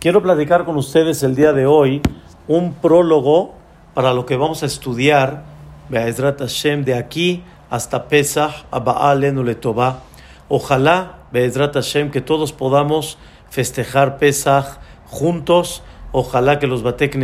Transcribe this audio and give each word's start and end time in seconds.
Quiero 0.00 0.22
platicar 0.22 0.64
con 0.64 0.76
ustedes 0.76 1.24
el 1.24 1.34
día 1.34 1.52
de 1.52 1.66
hoy 1.66 2.00
un 2.46 2.74
prólogo 2.74 3.56
para 3.94 4.14
lo 4.14 4.26
que 4.26 4.36
vamos 4.36 4.62
a 4.62 4.66
estudiar, 4.66 5.42
Be'ezrat 5.88 6.38
Hashem, 6.38 6.84
de 6.84 6.94
aquí 6.94 7.42
hasta 7.68 8.06
Pesach, 8.06 8.64
a 8.70 8.78
Ba'alenu 8.78 9.42
Letová. 9.42 10.04
Ojalá, 10.48 11.18
Be'ezrat 11.32 11.74
Hashem, 11.74 12.12
que 12.12 12.20
todos 12.20 12.52
podamos 12.52 13.18
festejar 13.50 14.18
Pesach 14.18 14.78
juntos. 15.06 15.82
Ojalá 16.12 16.60
que 16.60 16.68
los 16.68 16.84
Batek 16.84 17.18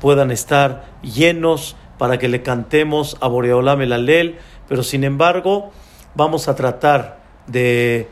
puedan 0.00 0.30
estar 0.30 0.84
llenos 1.02 1.74
para 1.98 2.20
que 2.20 2.28
le 2.28 2.42
cantemos 2.42 3.16
a 3.20 3.26
Boreolam 3.26 3.80
el 3.80 3.92
Alel. 3.92 4.38
Pero 4.68 4.84
sin 4.84 5.02
embargo, 5.02 5.72
vamos 6.14 6.46
a 6.46 6.54
tratar 6.54 7.18
de 7.48 8.08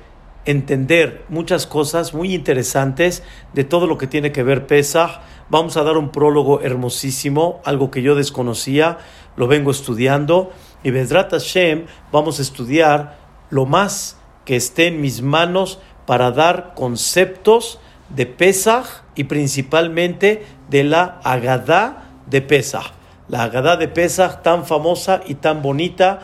entender 0.50 1.24
muchas 1.28 1.66
cosas 1.66 2.14
muy 2.14 2.34
interesantes 2.34 3.22
de 3.54 3.64
todo 3.64 3.86
lo 3.86 3.98
que 3.98 4.06
tiene 4.06 4.32
que 4.32 4.42
ver 4.42 4.66
Pesach. 4.66 5.20
Vamos 5.48 5.76
a 5.76 5.82
dar 5.82 5.96
un 5.96 6.10
prólogo 6.10 6.60
hermosísimo, 6.60 7.60
algo 7.64 7.90
que 7.90 8.02
yo 8.02 8.14
desconocía, 8.14 8.98
lo 9.36 9.46
vengo 9.46 9.70
estudiando. 9.70 10.50
Y 10.82 10.90
Bezrat 10.90 11.30
Hashem 11.30 11.86
vamos 12.12 12.38
a 12.38 12.42
estudiar 12.42 13.18
lo 13.50 13.66
más 13.66 14.18
que 14.44 14.56
esté 14.56 14.88
en 14.88 15.00
mis 15.00 15.22
manos 15.22 15.78
para 16.06 16.30
dar 16.30 16.74
conceptos 16.74 17.78
de 18.08 18.26
Pesach 18.26 19.04
y 19.14 19.24
principalmente 19.24 20.44
de 20.68 20.84
la 20.84 21.20
Agadá 21.22 22.10
de 22.26 22.42
Pesach. 22.42 22.92
La 23.28 23.44
Agadá 23.44 23.76
de 23.76 23.88
Pesach 23.88 24.42
tan 24.42 24.66
famosa 24.66 25.20
y 25.26 25.34
tan 25.34 25.62
bonita. 25.62 26.20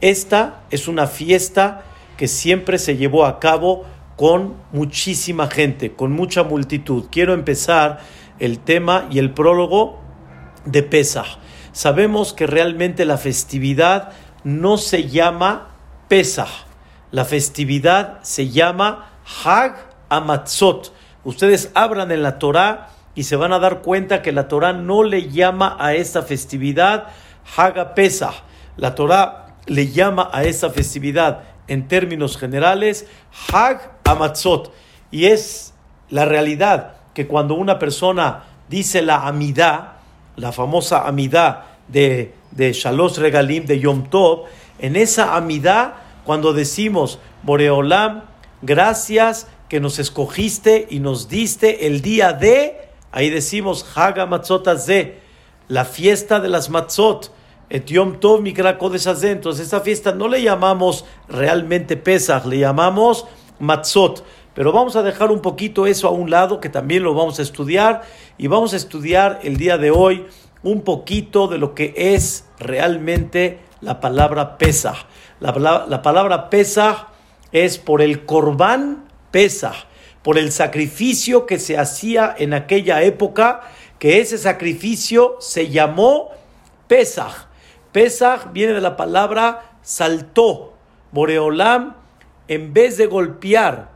Esta 0.00 0.60
es 0.70 0.88
una 0.88 1.06
fiesta 1.06 1.84
que 2.20 2.28
siempre 2.28 2.78
se 2.78 2.98
llevó 2.98 3.24
a 3.24 3.40
cabo 3.40 3.86
con 4.14 4.56
muchísima 4.72 5.46
gente, 5.46 5.94
con 5.94 6.12
mucha 6.12 6.42
multitud. 6.42 7.06
Quiero 7.10 7.32
empezar 7.32 8.00
el 8.38 8.58
tema 8.58 9.06
y 9.10 9.18
el 9.20 9.32
prólogo 9.32 9.98
de 10.66 10.82
Pesach. 10.82 11.38
Sabemos 11.72 12.34
que 12.34 12.46
realmente 12.46 13.06
la 13.06 13.16
festividad 13.16 14.12
no 14.44 14.76
se 14.76 15.08
llama 15.08 15.68
Pesach. 16.08 16.66
La 17.10 17.24
festividad 17.24 18.18
se 18.20 18.50
llama 18.50 19.12
Hag 19.42 19.76
Amatzot. 20.10 20.92
Ustedes 21.24 21.70
abran 21.72 22.12
en 22.12 22.22
la 22.22 22.38
Torah 22.38 22.90
y 23.14 23.22
se 23.22 23.36
van 23.36 23.54
a 23.54 23.58
dar 23.58 23.80
cuenta 23.80 24.20
que 24.20 24.32
la 24.32 24.46
Torah 24.46 24.74
no 24.74 25.04
le 25.04 25.30
llama 25.30 25.74
a 25.80 25.94
esta 25.94 26.20
festividad 26.20 27.06
Hag 27.56 27.94
Pesach. 27.94 28.42
La 28.76 28.94
Torah 28.94 29.56
le 29.64 29.90
llama 29.90 30.28
a 30.32 30.44
esta 30.44 30.68
festividad 30.68 31.44
en 31.70 31.86
términos 31.86 32.36
generales, 32.36 33.06
Hag 33.52 33.92
Amatzot. 34.04 34.72
Y 35.12 35.26
es 35.26 35.72
la 36.10 36.24
realidad 36.24 36.96
que 37.14 37.28
cuando 37.28 37.54
una 37.54 37.78
persona 37.78 38.44
dice 38.68 39.02
la 39.02 39.26
Amidá, 39.26 40.00
la 40.36 40.50
famosa 40.50 41.06
Amidá 41.06 41.78
de, 41.86 42.34
de 42.50 42.76
Regalim, 43.18 43.66
de 43.66 43.78
Yom 43.78 44.10
Tov, 44.10 44.46
en 44.80 44.96
esa 44.96 45.36
Amidá, 45.36 46.02
cuando 46.24 46.52
decimos, 46.52 47.20
Boreolam, 47.44 48.24
gracias 48.62 49.46
que 49.68 49.78
nos 49.78 50.00
escogiste 50.00 50.88
y 50.90 50.98
nos 50.98 51.28
diste 51.28 51.86
el 51.86 52.02
día 52.02 52.32
de, 52.32 52.80
ahí 53.12 53.30
decimos, 53.30 53.86
Hag 53.94 54.16
de 54.86 55.20
la 55.68 55.84
fiesta 55.84 56.40
de 56.40 56.48
las 56.48 56.68
Matzot 56.68 57.32
Et 57.70 57.86
Yom 57.86 58.18
Tov 58.18 58.42
Mikra 58.42 58.76
Entonces, 59.22 59.64
esta 59.64 59.80
fiesta 59.80 60.12
no 60.12 60.26
le 60.26 60.42
llamamos 60.42 61.04
realmente 61.28 61.96
Pesach, 61.96 62.44
le 62.44 62.58
llamamos 62.58 63.26
Matzot. 63.60 64.24
Pero 64.54 64.72
vamos 64.72 64.96
a 64.96 65.04
dejar 65.04 65.30
un 65.30 65.40
poquito 65.40 65.86
eso 65.86 66.08
a 66.08 66.10
un 66.10 66.30
lado, 66.30 66.60
que 66.60 66.68
también 66.68 67.04
lo 67.04 67.14
vamos 67.14 67.38
a 67.38 67.42
estudiar. 67.42 68.02
Y 68.38 68.48
vamos 68.48 68.72
a 68.72 68.76
estudiar 68.76 69.38
el 69.44 69.56
día 69.56 69.78
de 69.78 69.92
hoy 69.92 70.26
un 70.64 70.82
poquito 70.82 71.46
de 71.46 71.58
lo 71.58 71.76
que 71.76 71.94
es 71.96 72.46
realmente 72.58 73.60
la 73.80 74.00
palabra 74.00 74.58
Pesach. 74.58 75.06
La, 75.38 75.86
la 75.88 76.02
palabra 76.02 76.50
Pesach 76.50 77.06
es 77.52 77.78
por 77.78 78.02
el 78.02 78.26
Corbán 78.26 79.08
Pesach, 79.30 79.86
por 80.22 80.38
el 80.38 80.50
sacrificio 80.50 81.46
que 81.46 81.60
se 81.60 81.78
hacía 81.78 82.34
en 82.36 82.52
aquella 82.52 83.02
época, 83.02 83.60
que 84.00 84.18
ese 84.18 84.38
sacrificio 84.38 85.36
se 85.38 85.68
llamó 85.68 86.30
Pesach. 86.88 87.49
Pesach 87.92 88.52
viene 88.52 88.72
de 88.72 88.80
la 88.80 88.96
palabra 88.96 89.76
saltó. 89.82 90.74
Boreolam, 91.12 91.96
en 92.46 92.72
vez 92.72 92.96
de 92.96 93.06
golpear 93.06 93.90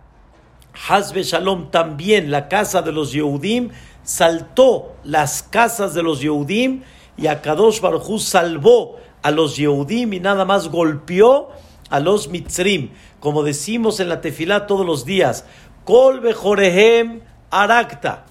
Hazbe 0.88 1.22
Shalom 1.22 1.70
también 1.70 2.30
la 2.30 2.48
casa 2.48 2.82
de 2.82 2.90
los 2.90 3.12
Yehudim, 3.12 3.70
saltó 4.02 4.96
las 5.04 5.42
casas 5.44 5.94
de 5.94 6.02
los 6.02 6.20
Yehudim 6.20 6.82
y 7.16 7.28
Akadosh 7.28 7.80
Baruj 7.80 8.18
salvó 8.20 8.96
a 9.22 9.30
los 9.30 9.56
Yehudim 9.56 10.12
y 10.12 10.20
nada 10.20 10.44
más 10.44 10.68
golpeó 10.68 11.50
a 11.88 12.00
los 12.00 12.28
Mitzrim. 12.28 12.90
Como 13.20 13.44
decimos 13.44 14.00
en 14.00 14.08
la 14.08 14.20
tefilá 14.20 14.66
todos 14.66 14.84
los 14.84 15.04
días, 15.04 15.44
Kol 15.84 16.20
Bejorehem 16.20 17.20
Arakta 17.50 18.24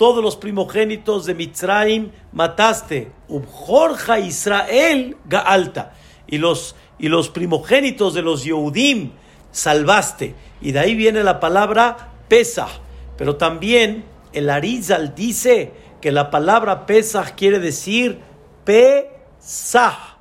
todos 0.00 0.24
los 0.24 0.36
primogénitos 0.36 1.26
de 1.26 1.34
Mitzrayim 1.34 2.10
mataste, 2.32 3.12
Ubjorja 3.28 4.18
Israel 4.18 5.18
Gaalta, 5.26 5.92
y 6.26 6.38
los, 6.38 6.74
y 6.98 7.08
los 7.10 7.28
primogénitos 7.28 8.14
de 8.14 8.22
los 8.22 8.42
Yehudim 8.42 9.10
salvaste. 9.52 10.34
Y 10.62 10.72
de 10.72 10.78
ahí 10.78 10.94
viene 10.94 11.22
la 11.22 11.38
palabra 11.38 12.14
Pesach. 12.28 12.80
Pero 13.18 13.36
también 13.36 14.06
el 14.32 14.48
Arizal 14.48 15.14
dice 15.14 15.74
que 16.00 16.12
la 16.12 16.30
palabra 16.30 16.86
Pesach 16.86 17.34
quiere 17.36 17.58
decir 17.58 18.20
Pesach. 18.64 20.16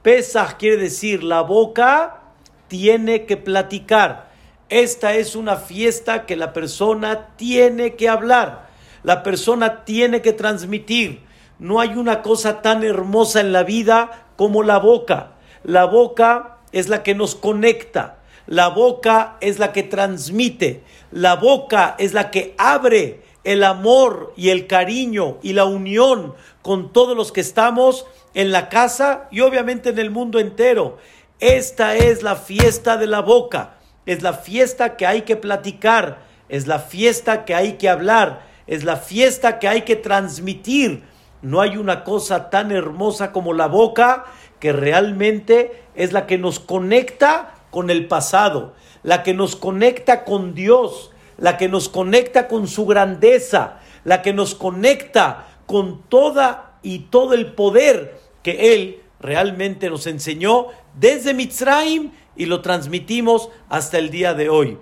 Pesach 0.00 0.58
quiere 0.58 0.76
decir 0.76 1.24
la 1.24 1.40
boca 1.40 2.22
tiene 2.68 3.26
que 3.26 3.36
platicar. 3.36 4.30
Esta 4.68 5.16
es 5.16 5.34
una 5.34 5.56
fiesta 5.56 6.24
que 6.24 6.36
la 6.36 6.52
persona 6.52 7.30
tiene 7.34 7.96
que 7.96 8.08
hablar 8.08 8.67
la 9.08 9.22
persona 9.22 9.86
tiene 9.86 10.20
que 10.20 10.34
transmitir. 10.34 11.22
No 11.58 11.80
hay 11.80 11.94
una 11.94 12.20
cosa 12.20 12.60
tan 12.60 12.84
hermosa 12.84 13.40
en 13.40 13.52
la 13.52 13.62
vida 13.62 14.26
como 14.36 14.62
la 14.62 14.76
boca. 14.76 15.38
La 15.64 15.86
boca 15.86 16.58
es 16.72 16.90
la 16.90 17.02
que 17.02 17.14
nos 17.14 17.34
conecta. 17.34 18.18
La 18.44 18.68
boca 18.68 19.38
es 19.40 19.58
la 19.58 19.72
que 19.72 19.82
transmite. 19.82 20.82
La 21.10 21.36
boca 21.36 21.94
es 21.98 22.12
la 22.12 22.30
que 22.30 22.54
abre 22.58 23.22
el 23.44 23.64
amor 23.64 24.34
y 24.36 24.50
el 24.50 24.66
cariño 24.66 25.38
y 25.42 25.54
la 25.54 25.64
unión 25.64 26.34
con 26.60 26.92
todos 26.92 27.16
los 27.16 27.32
que 27.32 27.40
estamos 27.40 28.04
en 28.34 28.52
la 28.52 28.68
casa 28.68 29.26
y 29.30 29.40
obviamente 29.40 29.88
en 29.88 29.98
el 30.00 30.10
mundo 30.10 30.38
entero. 30.38 30.98
Esta 31.40 31.96
es 31.96 32.22
la 32.22 32.36
fiesta 32.36 32.98
de 32.98 33.06
la 33.06 33.20
boca. 33.20 33.78
Es 34.04 34.20
la 34.20 34.34
fiesta 34.34 34.98
que 34.98 35.06
hay 35.06 35.22
que 35.22 35.36
platicar. 35.36 36.26
Es 36.50 36.66
la 36.66 36.78
fiesta 36.78 37.46
que 37.46 37.54
hay 37.54 37.78
que 37.78 37.88
hablar 37.88 38.46
es 38.68 38.84
la 38.84 38.96
fiesta 38.96 39.58
que 39.58 39.66
hay 39.66 39.82
que 39.82 39.96
transmitir. 39.96 41.02
No 41.42 41.60
hay 41.60 41.76
una 41.76 42.04
cosa 42.04 42.50
tan 42.50 42.70
hermosa 42.70 43.32
como 43.32 43.54
la 43.54 43.66
boca 43.66 44.26
que 44.60 44.72
realmente 44.72 45.82
es 45.94 46.12
la 46.12 46.26
que 46.26 46.38
nos 46.38 46.60
conecta 46.60 47.54
con 47.70 47.90
el 47.90 48.06
pasado, 48.06 48.74
la 49.02 49.22
que 49.22 49.34
nos 49.34 49.56
conecta 49.56 50.24
con 50.24 50.54
Dios, 50.54 51.10
la 51.38 51.56
que 51.56 51.68
nos 51.68 51.88
conecta 51.88 52.46
con 52.46 52.68
su 52.68 52.86
grandeza, 52.86 53.80
la 54.04 54.22
que 54.22 54.32
nos 54.32 54.54
conecta 54.54 55.48
con 55.66 56.02
toda 56.02 56.78
y 56.82 57.00
todo 57.00 57.34
el 57.34 57.52
poder 57.52 58.20
que 58.42 58.74
Él 58.74 59.02
realmente 59.20 59.90
nos 59.90 60.06
enseñó 60.06 60.66
desde 60.94 61.34
Mitzrayim 61.34 62.10
y 62.36 62.46
lo 62.46 62.60
transmitimos 62.60 63.50
hasta 63.68 63.98
el 63.98 64.10
día 64.10 64.34
de 64.34 64.48
hoy. 64.48 64.78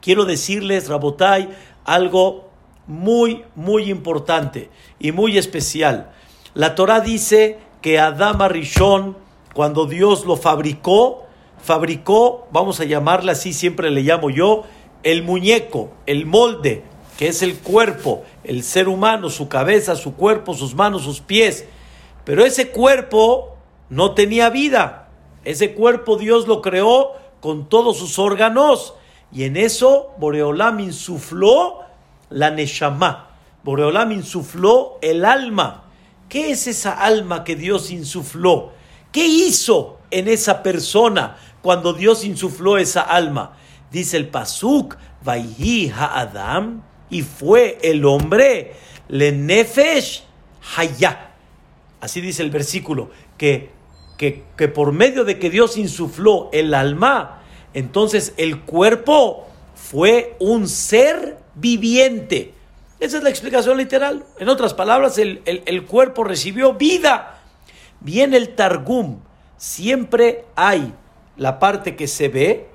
Quiero 0.00 0.24
decirles, 0.24 0.88
Rabotai, 0.88 1.50
algo 1.84 2.49
muy, 2.90 3.44
muy 3.54 3.88
importante 3.88 4.68
y 4.98 5.12
muy 5.12 5.38
especial. 5.38 6.10
La 6.54 6.74
Torah 6.74 7.00
dice 7.00 7.58
que 7.80 7.98
Adama 7.98 8.48
Rishon, 8.48 9.16
cuando 9.54 9.86
Dios 9.86 10.26
lo 10.26 10.36
fabricó, 10.36 11.22
fabricó, 11.62 12.48
vamos 12.50 12.80
a 12.80 12.84
llamarle 12.84 13.32
así, 13.32 13.52
siempre 13.52 13.90
le 13.90 14.02
llamo 14.02 14.28
yo, 14.28 14.64
el 15.04 15.22
muñeco, 15.22 15.90
el 16.06 16.26
molde, 16.26 16.82
que 17.16 17.28
es 17.28 17.42
el 17.42 17.58
cuerpo, 17.58 18.24
el 18.42 18.64
ser 18.64 18.88
humano, 18.88 19.30
su 19.30 19.48
cabeza, 19.48 19.94
su 19.94 20.16
cuerpo, 20.16 20.54
sus 20.54 20.74
manos, 20.74 21.02
sus 21.02 21.20
pies. 21.20 21.66
Pero 22.24 22.44
ese 22.44 22.70
cuerpo 22.70 23.56
no 23.88 24.14
tenía 24.14 24.50
vida. 24.50 25.08
Ese 25.44 25.74
cuerpo 25.74 26.16
Dios 26.16 26.48
lo 26.48 26.60
creó 26.60 27.12
con 27.40 27.68
todos 27.68 27.98
sus 27.98 28.18
órganos. 28.18 28.94
Y 29.32 29.44
en 29.44 29.56
eso 29.56 30.12
Boreolam 30.18 30.80
insufló 30.80 31.89
la 32.30 32.50
Neshama. 32.50 33.28
Boreolam 33.62 34.12
insufló 34.12 34.98
el 35.02 35.24
alma. 35.24 35.84
¿Qué 36.28 36.52
es 36.52 36.66
esa 36.66 36.92
alma 36.92 37.44
que 37.44 37.56
Dios 37.56 37.90
insufló? 37.90 38.72
¿Qué 39.12 39.26
hizo 39.26 39.98
en 40.10 40.28
esa 40.28 40.62
persona 40.62 41.36
cuando 41.60 41.92
Dios 41.92 42.24
insufló 42.24 42.78
esa 42.78 43.02
alma? 43.02 43.56
Dice 43.90 44.16
el 44.16 44.28
Pasuk, 44.28 44.96
Vaihi 45.22 45.90
Ha'adam 45.90 46.82
y 47.10 47.22
fue 47.22 47.78
el 47.82 48.04
hombre 48.04 48.74
le 49.10 49.32
nefesh 49.32 50.22
haya. 50.76 51.32
Así 52.00 52.20
dice 52.20 52.42
el 52.42 52.50
versículo, 52.50 53.10
que, 53.36 53.70
que, 54.16 54.44
que 54.56 54.68
por 54.68 54.92
medio 54.92 55.24
de 55.24 55.38
que 55.38 55.50
Dios 55.50 55.76
insufló 55.76 56.48
el 56.52 56.72
alma, 56.72 57.42
entonces 57.74 58.32
el 58.36 58.60
cuerpo 58.60 59.48
fue 59.74 60.36
un 60.38 60.68
ser 60.68 61.38
viviente. 61.60 62.54
Esa 62.98 63.18
es 63.18 63.22
la 63.22 63.30
explicación 63.30 63.76
literal. 63.76 64.24
En 64.38 64.48
otras 64.48 64.74
palabras, 64.74 65.18
el, 65.18 65.42
el 65.44 65.84
cuerpo 65.86 66.24
recibió 66.24 66.74
vida. 66.74 67.42
Viene 68.00 68.36
el 68.36 68.54
Targum. 68.54 69.20
Siempre 69.56 70.44
hay 70.56 70.92
la 71.36 71.58
parte 71.58 71.96
que 71.96 72.06
se 72.06 72.28
ve, 72.28 72.68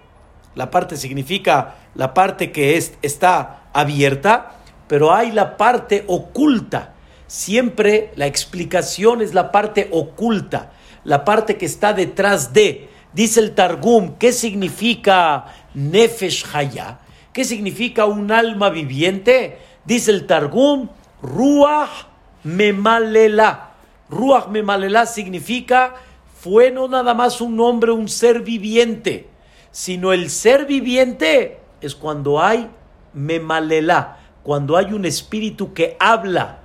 la 0.55 0.71
parte 0.71 0.97
significa 0.97 1.75
la 1.93 2.13
parte 2.13 2.51
que 2.51 2.77
es, 2.77 2.93
está 3.01 3.69
abierta, 3.73 4.53
pero 4.87 5.13
hay 5.13 5.31
la 5.31 5.57
parte 5.57 6.03
oculta. 6.07 6.93
Siempre 7.27 8.11
la 8.15 8.25
explicación 8.25 9.21
es 9.21 9.33
la 9.33 9.51
parte 9.51 9.89
oculta, 9.91 10.71
la 11.03 11.25
parte 11.25 11.57
que 11.57 11.65
está 11.65 11.93
detrás 11.93 12.53
de. 12.53 12.89
Dice 13.13 13.39
el 13.39 13.53
Targum, 13.53 14.15
¿qué 14.17 14.31
significa 14.31 15.45
Nefesh 15.73 16.45
Haya? 16.53 16.99
¿Qué 17.35 17.43
significa 17.43 18.05
un 18.05 18.31
alma 18.31 18.69
viviente? 18.69 19.57
Dice 19.83 20.11
el 20.11 20.25
Targum, 20.25 20.87
Ruach 21.21 22.05
Memalela. 22.45 23.71
Ruach 24.09 24.47
Memalela 24.47 25.05
significa 25.05 25.95
fue 26.39 26.71
no 26.71 26.87
nada 26.87 27.13
más 27.13 27.41
un 27.41 27.59
hombre, 27.59 27.91
un 27.91 28.07
ser 28.07 28.39
viviente, 28.39 29.27
sino 29.69 30.13
el 30.13 30.29
ser 30.29 30.65
viviente 30.65 31.59
es 31.81 31.93
cuando 31.93 32.41
hay 32.41 32.69
Memalela, 33.13 34.19
cuando 34.41 34.77
hay 34.77 34.93
un 34.93 35.03
espíritu 35.03 35.73
que 35.73 35.97
habla. 35.99 36.59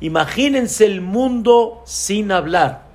Imagínense 0.00 0.86
el 0.86 1.02
mundo 1.02 1.82
sin 1.84 2.32
hablar. 2.32 2.86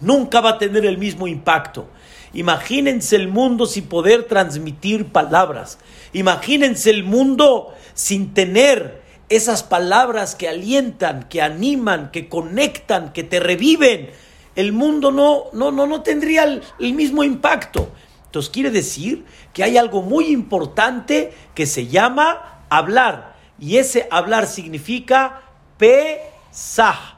Nunca 0.00 0.40
va 0.40 0.50
a 0.50 0.58
tener 0.58 0.86
el 0.86 0.96
mismo 0.96 1.26
impacto. 1.26 1.88
Imagínense 2.34 3.16
el 3.16 3.28
mundo 3.28 3.66
sin 3.66 3.86
poder 3.86 4.24
transmitir 4.24 5.06
palabras. 5.06 5.78
Imagínense 6.12 6.90
el 6.90 7.04
mundo 7.04 7.74
sin 7.94 8.32
tener 8.32 9.02
esas 9.28 9.62
palabras 9.62 10.34
que 10.34 10.48
alientan, 10.48 11.24
que 11.28 11.42
animan, 11.42 12.10
que 12.10 12.28
conectan, 12.28 13.12
que 13.12 13.22
te 13.22 13.40
reviven. 13.40 14.10
El 14.56 14.72
mundo 14.72 15.10
no, 15.10 15.44
no, 15.52 15.70
no, 15.70 15.86
no 15.86 16.02
tendría 16.02 16.44
el, 16.44 16.62
el 16.78 16.94
mismo 16.94 17.22
impacto. 17.22 17.90
Entonces 18.26 18.50
quiere 18.50 18.70
decir 18.70 19.24
que 19.52 19.62
hay 19.64 19.76
algo 19.76 20.02
muy 20.02 20.28
importante 20.28 21.32
que 21.54 21.66
se 21.66 21.86
llama 21.86 22.64
hablar. 22.70 23.36
Y 23.58 23.76
ese 23.76 24.08
hablar 24.10 24.46
significa 24.46 25.42
pesaj. 25.76 27.16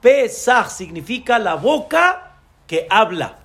Pesaj 0.00 0.70
significa 0.70 1.38
la 1.38 1.54
boca 1.54 2.38
que 2.66 2.86
habla. 2.90 3.37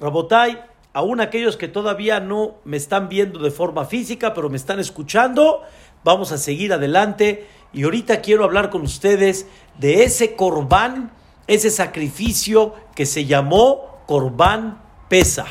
Rabotai, 0.00 0.64
aún 0.94 1.20
aquellos 1.20 1.56
que 1.56 1.68
todavía 1.68 2.20
no 2.20 2.56
me 2.64 2.76
están 2.76 3.08
viendo 3.08 3.38
de 3.38 3.50
forma 3.50 3.84
física, 3.84 4.32
pero 4.32 4.48
me 4.48 4.56
están 4.56 4.80
escuchando, 4.80 5.62
vamos 6.04 6.32
a 6.32 6.38
seguir 6.38 6.72
adelante. 6.72 7.46
Y 7.72 7.84
ahorita 7.84 8.20
quiero 8.20 8.44
hablar 8.44 8.70
con 8.70 8.82
ustedes 8.82 9.46
de 9.78 10.02
ese 10.02 10.34
corbán, 10.34 11.12
ese 11.46 11.70
sacrificio 11.70 12.74
que 12.94 13.06
se 13.06 13.26
llamó 13.26 14.00
corbán 14.06 14.80
pesa. 15.08 15.46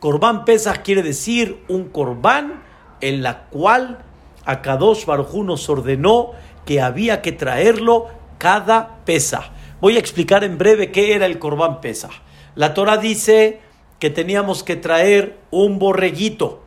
Corbán 0.00 0.44
pesa 0.44 0.82
quiere 0.82 1.02
decir 1.02 1.64
un 1.68 1.88
corbán 1.88 2.62
en 3.00 3.22
la 3.22 3.46
cual 3.46 4.04
Akadosh 4.44 5.06
Baruj 5.06 5.42
nos 5.44 5.68
ordenó 5.70 6.32
que 6.66 6.80
había 6.80 7.22
que 7.22 7.32
traerlo 7.32 8.08
cada 8.36 8.98
pesa. 9.04 9.50
Voy 9.80 9.96
a 9.96 9.98
explicar 9.98 10.44
en 10.44 10.58
breve 10.58 10.92
qué 10.92 11.14
era 11.14 11.26
el 11.26 11.38
corbán 11.38 11.80
pesa. 11.80 12.10
La 12.54 12.74
Torah 12.74 12.98
dice 12.98 13.60
que 13.98 14.10
teníamos 14.10 14.62
que 14.62 14.76
traer 14.76 15.38
un 15.50 15.78
borreguito. 15.78 16.62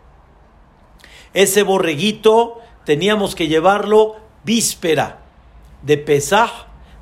Ese 1.33 1.63
borreguito 1.63 2.59
teníamos 2.85 3.35
que 3.35 3.47
llevarlo 3.47 4.15
víspera 4.43 5.19
de 5.83 5.97
Pesaj 5.97 6.49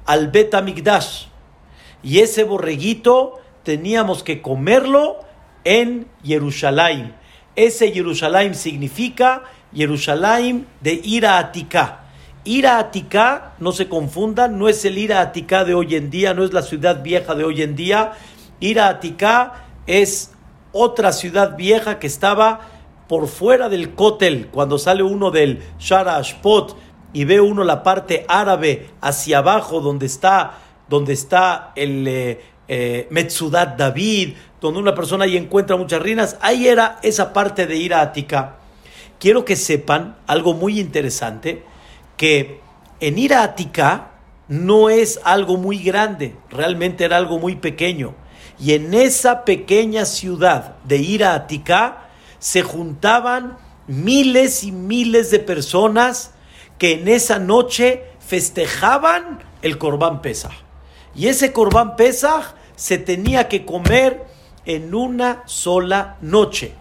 al 0.06 0.30
Bet 0.30 0.54
Y 2.04 2.20
ese 2.20 2.44
borreguito 2.44 3.40
teníamos 3.64 4.24
que 4.24 4.42
comerlo 4.42 5.20
en 5.64 6.08
Jerusalén. 6.24 7.16
Ese 7.56 7.92
Jerusalén 7.92 8.56
significa 8.56 9.44
Jerusalén 9.74 10.68
de 10.82 11.00
Ira 11.04 11.38
Atika. 11.38 12.02
Ira 12.44 12.78
Atika, 12.78 13.54
no 13.60 13.72
se 13.72 13.90
confundan, 13.90 14.60
no 14.60 14.70
es 14.70 14.86
el 14.86 14.98
Ira 14.98 15.22
Atika 15.22 15.66
de 15.66 15.74
hoy 15.74 15.96
en 15.96 16.10
día, 16.10 16.34
no 16.34 16.44
es 16.44 16.54
la 16.54 16.62
ciudad 16.62 17.02
vieja 17.02 17.34
de 17.34 17.44
hoy 17.44 17.62
en 17.62 17.76
día. 17.76 18.14
Ira 18.60 18.88
Atika 18.88 19.65
es 19.88 20.32
otra 20.72 21.12
ciudad 21.12 21.56
vieja 21.56 22.00
que 22.00 22.08
estaba 22.08 22.62
por 23.08 23.28
fuera 23.28 23.70
del 23.70 23.94
Kotel, 23.94 24.48
cuando 24.48 24.78
sale 24.78 25.04
uno 25.04 25.32
del 25.32 25.62
Shara 25.80 26.18
Ashpot 26.18 26.76
y 27.14 27.24
ve 27.26 27.40
uno 27.40 27.64
la 27.64 27.84
parte 27.84 28.26
árabe 28.28 28.90
hacia 29.00 29.38
abajo 29.38 29.80
donde 29.80 30.06
está, 30.06 30.58
donde 30.90 31.14
está 31.14 31.72
el 31.76 32.08
eh, 32.08 32.42
eh, 32.68 33.08
David, 33.78 34.34
donde 34.60 34.80
una 34.80 34.96
persona 34.96 35.26
ahí 35.26 35.38
encuentra 35.38 35.78
muchas 35.78 36.02
ruinas, 36.02 36.38
ahí 36.42 36.68
era 36.68 37.00
esa 37.04 37.32
parte 37.32 37.68
de 37.68 37.94
Atika. 37.94 38.58
Quiero 39.20 39.46
que 39.46 39.56
sepan 39.56 40.18
algo 40.28 40.54
muy 40.54 40.80
interesante, 40.80 41.64
que 42.18 42.60
en 43.00 43.32
Atika 43.32 44.12
no 44.48 44.90
es 44.90 45.20
algo 45.24 45.58
muy 45.58 45.78
grande, 45.78 46.36
realmente 46.50 47.06
era 47.06 47.18
algo 47.18 47.40
muy 47.40 47.56
pequeño. 47.56 48.14
Y 48.60 48.74
en 48.74 48.94
esa 48.94 49.44
pequeña 49.44 50.06
ciudad 50.06 50.76
de 50.84 50.98
Ira 50.98 51.48
se 52.40 52.62
juntaban 52.62 53.58
miles 53.88 54.64
y 54.64 54.72
miles 54.72 55.32
de 55.32 55.40
personas 55.40 56.32
que 56.78 56.94
en 56.94 57.08
esa 57.08 57.40
noche 57.40 58.04
festejaban 58.20 59.44
el 59.62 59.78
Corbán 59.78 60.22
Pesach. 60.22 60.54
Y 61.16 61.28
ese 61.28 61.54
Corbán 61.54 61.96
Pesach 61.96 62.56
se 62.76 62.98
tenía 62.98 63.48
que 63.48 63.66
comer 63.66 64.26
en 64.66 64.94
una 64.94 65.44
sola 65.46 66.18
noche. 66.22 66.74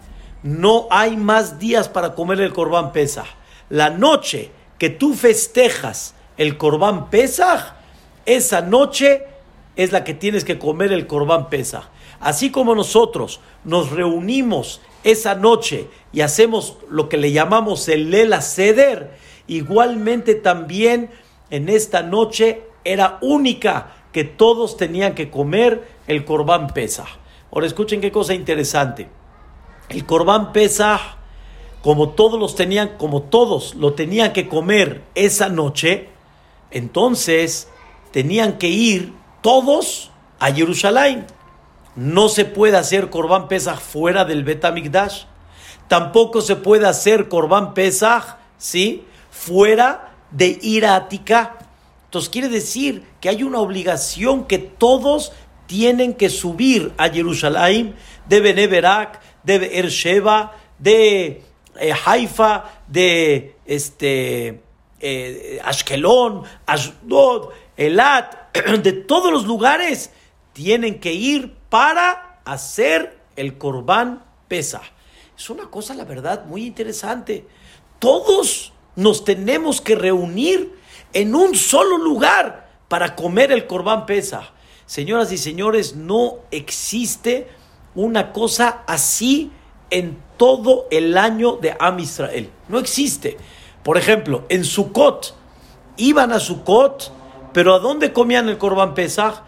No 0.43 0.89
hay 0.91 1.17
más 1.17 1.59
días 1.59 1.89
para 1.89 2.15
comer 2.15 2.41
el 2.41 2.53
Corbán 2.53 2.93
Pesach. 2.93 3.27
La 3.69 3.91
noche 3.91 4.51
que 4.79 4.91
tú 4.91 5.15
festejas 5.15 6.15
el 6.37 6.59
Corbán 6.59 7.11
Pesach, 7.11 7.75
esa 8.27 8.61
noche 8.61 9.25
es 9.77 9.93
la 9.93 10.05
que 10.05 10.15
tienes 10.15 10.45
que 10.45 10.59
comer 10.59 10.93
el 10.93 11.07
corbán 11.07 11.49
pesa. 11.51 11.91
Así 12.21 12.51
como 12.51 12.75
nosotros 12.75 13.41
nos 13.65 13.91
reunimos 13.91 14.81
esa 15.03 15.35
noche 15.35 15.89
y 16.13 16.21
hacemos 16.23 16.79
lo 16.89 17.09
que 17.09 17.17
le 17.17 17.33
llamamos 17.33 17.89
el 17.89 18.11
Lela 18.11 18.41
Seder, 18.41 19.17
igualmente 19.47 20.35
también 20.35 21.11
en 21.51 21.69
esta 21.69 22.03
noche 22.03 22.63
era 22.85 23.19
única 23.21 23.95
que 24.13 24.25
todos 24.25 24.77
tenían 24.77 25.15
que 25.15 25.31
comer 25.31 25.87
el 26.07 26.25
corbán 26.25 26.69
pesa. 26.69 27.05
Ahora 27.53 27.67
escuchen 27.67 28.01
qué 28.01 28.13
cosa 28.13 28.35
interesante. 28.35 29.09
El 29.89 30.07
corbán 30.07 30.53
pesa, 30.53 31.19
como 31.83 32.11
todos 32.11 32.39
los 32.39 32.55
tenían, 32.55 32.97
como 32.97 33.23
todos 33.23 33.75
lo 33.75 33.93
tenían 33.95 34.33
que 34.33 34.49
comer 34.49 35.03
esa 35.15 35.49
noche, 35.49 36.09
entonces 36.71 37.69
tenían 38.13 38.57
que 38.59 38.69
ir 38.69 39.13
todos 39.45 40.11
a 40.39 40.51
Jerusalén. 40.51 41.27
No 41.97 42.31
se 42.31 42.47
puede 42.47 42.79
hacer 42.79 43.11
Corbán 43.11 43.47
Pesach 43.47 43.79
fuera 43.79 44.25
del 44.25 44.43
Betamigdash. 44.43 45.25
Tampoco 45.87 46.41
se 46.41 46.57
puede 46.57 46.87
hacer 46.87 47.29
Corbán 47.29 47.75
Pesach, 47.75 48.39
¿sí? 48.57 49.05
Fuera 49.31 50.15
de 50.31 50.59
Iratica. 50.63 51.59
Entonces 52.07 52.31
quiere 52.31 52.49
decir 52.49 53.05
que 53.21 53.29
hay 53.29 53.43
una 53.43 53.59
obligación 53.59 54.47
que 54.47 54.59
todos 54.59 55.33
tienen 55.67 56.15
que 56.15 56.31
subir 56.31 56.95
a 56.97 57.11
Jerusalén, 57.11 57.97
de 58.27 58.41
Beneberak, 58.41 59.21
de 59.43 59.79
Ersheba, 59.79 60.53
de 60.79 61.43
eh, 61.79 61.93
Haifa, 62.07 62.65
de 62.89 63.57
este, 63.67 64.63
eh, 65.01 65.61
Ashkelon, 65.63 66.45
Ashdod, 66.65 67.51
Elat, 67.77 68.44
de 68.83 68.93
todos 68.93 69.33
los 69.33 69.45
lugares 69.47 70.11
tienen 70.53 71.01
que 71.01 71.13
ir 71.13 71.55
para 71.69 72.41
hacer 72.45 73.19
el 73.37 73.59
corbán 73.59 74.25
pesa. 74.49 74.83
Es 75.37 75.51
una 75.51 75.65
cosa, 75.65 75.95
la 75.95 76.05
verdad, 76.05 76.45
muy 76.47 76.65
interesante. 76.65 77.47
Todos 77.99 78.73
nos 78.97 79.25
tenemos 79.25 79.81
que 79.81 79.97
reunir 79.97 80.73
en 81.13 81.35
un 81.35 81.55
solo 81.57 81.99
lugar 81.99 82.71
para 82.89 83.17
comer 83.17 83.51
el 83.51 83.67
corbán 83.67 84.07
pesa. 84.07 84.53
Señoras 84.87 85.33
y 85.33 85.39
señores, 85.39 85.97
no 85.97 86.39
existe 86.51 87.49
una 87.95 88.33
cosa 88.33 88.83
así 88.87 89.51
en 89.91 90.19
todo 90.37 90.87
el 90.91 91.17
año 91.19 91.57
de 91.57 91.77
Am 91.79 91.99
Israel. 91.99 92.51
No 92.69 92.79
existe. 92.79 93.37
Por 93.83 93.99
ejemplo, 93.99 94.45
en 94.49 94.65
Sukkot, 94.65 95.35
iban 95.97 96.33
a 96.33 96.39
Sukkot, 96.41 97.13
pero 97.55 97.75
¿a 97.75 97.79
dónde 97.79 98.13
comían 98.13 98.51
el 98.51 98.59
Corban 98.59 98.93
Pesach? 98.93 99.45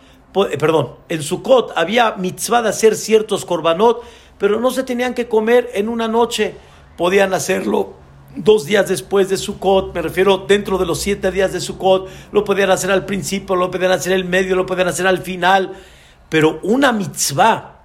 Eh, 0.51 0.57
perdón, 0.59 0.95
en 1.09 1.23
Sukkot 1.23 1.73
había 1.77 2.13
mitzvah 2.13 2.63
de 2.63 2.69
hacer 2.69 2.95
ciertos 2.95 3.45
korbanot, 3.45 4.03
pero 4.39 4.61
no 4.61 4.71
se 4.71 4.85
tenían 4.85 5.13
que 5.13 5.29
comer 5.29 5.71
en 5.75 5.89
una 5.89 6.09
noche. 6.09 6.55
Podían 6.97 7.35
hacerlo 7.35 7.95
dos 8.37 8.67
días 8.67 8.89
después 8.89 9.29
de 9.29 9.39
Sukkot, 9.39 9.95
me 9.95 10.03
refiero 10.03 10.39
dentro 10.39 10.79
de 10.79 10.87
los 10.87 11.01
siete 11.01 11.33
días 11.33 11.53
de 11.53 11.61
Sukkot, 11.61 12.09
lo 12.33 12.45
podían 12.45 12.71
hacer 12.71 12.91
al 12.91 13.07
principio, 13.07 13.57
lo 13.57 13.71
podían 13.71 13.93
hacer 13.93 14.13
el 14.13 14.25
medio, 14.25 14.55
lo 14.57 14.67
podían 14.67 14.89
hacer 14.89 15.07
al 15.07 15.19
final, 15.19 15.73
pero 16.29 16.61
una 16.63 16.93
mitzvah, 16.93 17.81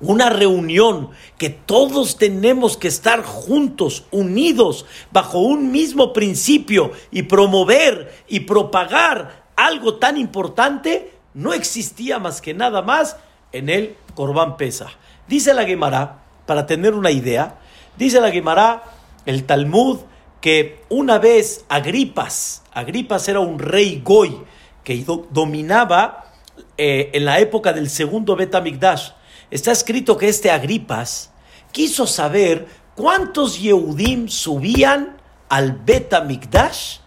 una 0.00 0.30
reunión 0.30 1.10
que 1.38 1.50
todos 1.50 2.16
tenemos 2.16 2.76
que 2.76 2.88
estar 2.88 3.22
juntos, 3.24 4.04
unidos, 4.12 4.86
bajo 5.12 5.40
un 5.40 5.72
mismo 5.72 6.12
principio 6.12 6.92
y 7.10 7.24
promover 7.24 8.12
y 8.28 8.40
propagar 8.40 9.39
algo 9.66 9.96
tan 9.96 10.16
importante, 10.16 11.12
no 11.34 11.52
existía 11.52 12.18
más 12.18 12.40
que 12.40 12.54
nada 12.54 12.82
más 12.82 13.16
en 13.52 13.68
el 13.68 13.96
Corban 14.14 14.56
Pesa. 14.56 14.88
Dice 15.28 15.54
la 15.54 15.64
Gemara, 15.64 16.22
para 16.46 16.66
tener 16.66 16.94
una 16.94 17.10
idea, 17.10 17.58
dice 17.96 18.20
la 18.20 18.30
Gemara, 18.30 18.82
el 19.26 19.44
Talmud, 19.44 20.00
que 20.40 20.82
una 20.88 21.18
vez 21.18 21.64
Agripas, 21.68 22.62
Agripas 22.72 23.28
era 23.28 23.40
un 23.40 23.58
rey 23.58 24.00
goy 24.02 24.34
que 24.82 25.04
dominaba 25.30 26.32
eh, 26.78 27.10
en 27.12 27.26
la 27.26 27.38
época 27.40 27.74
del 27.74 27.90
segundo 27.90 28.36
Betamigdash. 28.36 29.10
Está 29.50 29.72
escrito 29.72 30.16
que 30.16 30.28
este 30.28 30.50
Agripas 30.50 31.30
quiso 31.70 32.06
saber 32.06 32.66
cuántos 32.94 33.60
Yehudim 33.60 34.28
subían 34.28 35.18
al 35.50 35.72
Betamigdash 35.72 36.98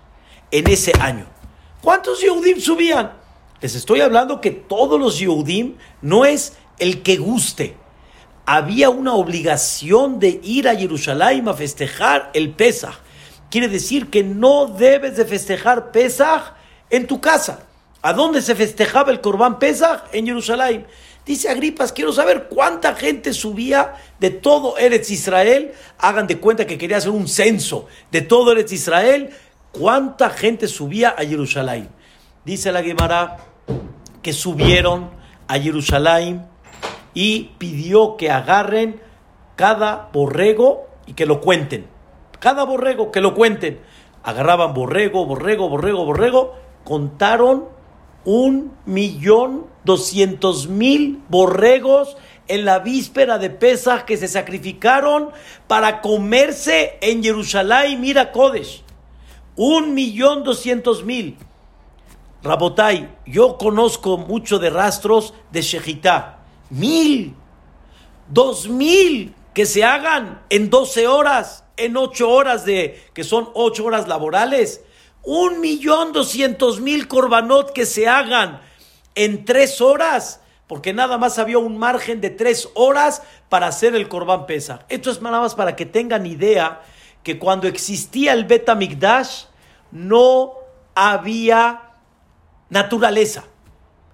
en 0.52 0.70
ese 0.70 0.94
año. 1.00 1.33
¿Cuántos 1.84 2.22
Yehudim 2.22 2.62
subían? 2.62 3.12
Les 3.60 3.76
estoy 3.76 4.00
hablando 4.00 4.40
que 4.40 4.52
todos 4.52 4.98
los 4.98 5.20
Yehudim 5.20 5.76
no 6.02 6.24
es 6.24 6.54
el 6.80 7.04
que 7.04 7.18
guste. 7.18 7.76
Había 8.46 8.90
una 8.90 9.16
obligación 9.16 10.18
de 10.18 10.40
ir 10.44 10.70
a 10.70 10.78
Jerusalén 10.78 11.46
a 11.50 11.54
festejar 11.54 12.32
el 12.34 12.52
Pesach. 12.52 12.96
Quiere 13.52 13.68
decir 13.68 14.10
que 14.10 14.24
no 14.24 14.68
debes 14.68 15.18
de 15.18 15.26
festejar 15.26 15.92
Pesach 15.92 16.54
en 16.90 17.06
tu 17.06 17.20
casa. 17.20 17.66
¿A 18.02 18.14
dónde 18.14 18.42
se 18.42 18.56
festejaba 18.56 19.12
el 19.12 19.20
Corbán 19.20 19.60
Pesach? 19.60 20.04
En 20.14 20.26
Jerusalén. 20.26 20.88
Dice 21.26 21.50
Agripas, 21.50 21.92
quiero 21.92 22.14
saber 22.14 22.48
cuánta 22.48 22.96
gente 22.96 23.34
subía 23.34 23.96
de 24.22 24.30
todo 24.30 24.78
Eretz 24.78 25.12
Israel. 25.12 25.74
Hagan 25.98 26.28
de 26.28 26.40
cuenta 26.40 26.66
que 26.66 26.78
quería 26.78 26.96
hacer 26.96 27.12
un 27.12 27.28
censo 27.28 27.88
de 28.10 28.22
todo 28.22 28.54
Eretz 28.54 28.72
Israel. 28.72 29.32
¿Cuánta 29.74 30.30
gente 30.30 30.68
subía 30.68 31.16
a 31.18 31.26
Jerusalén? 31.26 31.90
Dice 32.46 32.72
la 32.72 32.84
Gemara, 32.84 33.38
que 34.22 34.32
subieron 34.32 35.10
a 35.48 35.58
Jerusalén 35.58 36.46
y 37.16 37.56
pidió 37.58 38.16
que 38.16 38.30
agarren 38.30 39.02
cada 39.56 40.10
borrego 40.14 40.88
y 41.08 41.14
que 41.14 41.26
lo 41.26 41.42
cuenten. 41.42 41.88
Cada 42.38 42.66
borrego 42.66 43.12
que 43.12 43.20
lo 43.20 43.34
cuenten. 43.34 43.80
Agarraban 44.22 44.76
borrego, 44.76 45.26
borrego, 45.26 45.70
borrego, 45.70 46.06
borrego. 46.06 46.54
Contaron 46.84 47.66
un 48.26 48.78
millón 48.86 49.66
doscientos 49.84 50.68
mil 50.68 51.24
borregos 51.30 52.16
en 52.48 52.66
la 52.66 52.78
víspera 52.78 53.40
de 53.40 53.50
Pesach 53.50 54.06
que 54.06 54.18
se 54.18 54.28
sacrificaron 54.28 55.32
para 55.66 56.00
comerse 56.00 57.00
en 57.02 57.24
Jerusalén. 57.24 58.00
Mira, 58.00 58.32
Kodesh. 58.32 58.83
Un 59.56 59.94
millón 59.94 60.44
doscientos 60.44 61.04
mil. 61.04 61.38
Rabotai, 62.42 63.10
yo 63.26 63.58
conozco 63.58 64.18
mucho 64.18 64.60
de 64.60 64.70
rastros 64.70 65.34
de 65.52 65.62
Shejitá. 65.62 66.40
Mil, 66.70 67.36
dos 68.28 68.68
mil 68.68 69.34
que 69.54 69.66
se 69.66 69.84
hagan 69.84 70.42
en 70.50 70.70
doce 70.70 71.08
horas, 71.08 71.64
en 71.78 71.96
ocho 71.96 72.30
horas 72.30 72.66
de, 72.66 73.02
que 73.14 73.24
son 73.24 73.50
ocho 73.54 73.86
horas 73.86 74.08
laborales. 74.08 74.82
Un 75.22 75.62
millón 75.62 76.12
doscientos 76.12 76.82
mil 76.82 77.08
corbanot 77.08 77.72
que 77.72 77.86
se 77.86 78.08
hagan 78.08 78.60
en 79.16 79.46
tres 79.46 79.80
horas, 79.80 80.42
porque 80.68 80.92
nada 80.94 81.18
más 81.18 81.38
había 81.38 81.60
un 81.60 81.78
margen 81.78 82.20
de 82.20 82.32
tres 82.32 82.70
horas 82.74 83.22
para 83.48 83.68
hacer 83.68 83.96
el 83.96 84.10
corbán 84.10 84.48
pesa. 84.48 84.86
Esto 84.90 85.12
es 85.12 85.22
nada 85.22 85.40
más 85.40 85.56
para 85.56 85.76
que 85.76 85.86
tengan 85.86 86.26
idea 86.26 86.82
que 87.24 87.40
cuando 87.40 87.68
existía 87.68 88.34
el 88.34 88.46
Betamigdash 88.46 89.46
no 89.92 90.54
había 90.94 91.92
naturaleza. 92.70 93.46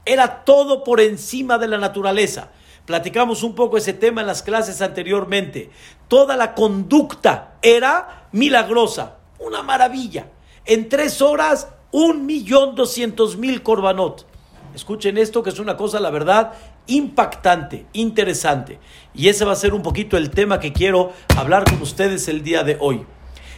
Era 0.06 0.44
todo 0.46 0.84
por 0.84 1.01
encima 1.01 1.58
de 1.58 1.68
la 1.68 1.78
naturaleza. 1.78 2.51
Platicamos 2.86 3.44
un 3.44 3.54
poco 3.54 3.78
ese 3.78 3.94
tema 3.94 4.22
en 4.22 4.28
las 4.28 4.42
clases 4.42 4.82
anteriormente. 4.82 5.70
Toda 6.08 6.36
la 6.36 6.56
conducta 6.56 7.56
era 7.62 8.28
milagrosa, 8.32 9.18
una 9.39 9.62
maravilla. 9.62 10.28
En 10.66 10.89
tres 10.89 11.22
horas, 11.22 11.68
un 11.92 12.25
millón 12.25 12.75
doscientos 12.75 13.38
mil 13.38 13.63
corbanot. 13.63 14.25
Escuchen 14.74 15.18
esto, 15.18 15.44
que 15.44 15.50
es 15.50 15.60
una 15.60 15.78
cosa, 15.78 16.00
la 16.00 16.12
verdad, 16.12 16.54
impactante, 16.89 17.86
interesante. 17.93 18.79
Y 19.13 19.29
ese 19.29 19.46
va 19.46 19.53
a 19.53 19.55
ser 19.55 19.74
un 19.74 19.81
poquito 19.81 20.17
el 20.17 20.29
tema 20.29 20.60
que 20.60 20.74
quiero 20.74 21.13
hablar 21.38 21.63
con 21.63 21.81
ustedes 21.81 22.27
el 22.27 22.43
día 22.43 22.63
de 22.63 22.77
hoy. 22.79 23.05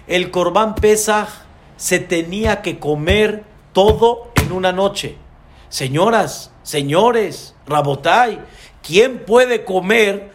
El 0.07 0.31
corbán 0.31 0.75
Pesaj 0.75 1.29
se 1.77 1.99
tenía 1.99 2.61
que 2.61 2.79
comer 2.79 3.43
todo 3.73 4.31
una 4.51 4.71
noche. 4.71 5.17
Señoras, 5.69 6.51
señores, 6.63 7.55
Rabotai, 7.65 8.41
¿quién 8.83 9.25
puede 9.25 9.63
comer 9.63 10.31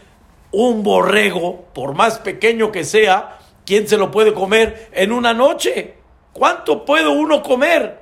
un 0.52 0.82
borrego, 0.82 1.66
por 1.74 1.94
más 1.94 2.18
pequeño 2.18 2.72
que 2.72 2.84
sea, 2.84 3.38
quién 3.64 3.86
se 3.86 3.98
lo 3.98 4.10
puede 4.10 4.32
comer 4.32 4.90
en 4.92 5.12
una 5.12 5.34
noche? 5.34 5.96
¿Cuánto 6.32 6.84
puede 6.84 7.08
uno 7.08 7.42
comer? 7.42 8.00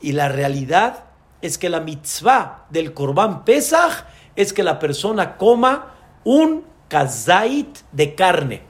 Y 0.00 0.12
la 0.12 0.28
realidad 0.28 1.04
es 1.42 1.58
que 1.58 1.68
la 1.68 1.80
mitzvah 1.80 2.66
del 2.70 2.94
Corbán 2.94 3.44
Pesach 3.44 4.04
es 4.36 4.52
que 4.52 4.62
la 4.62 4.78
persona 4.78 5.36
coma 5.36 5.94
un 6.24 6.64
kazait 6.88 7.78
de 7.92 8.14
carne. 8.14 8.62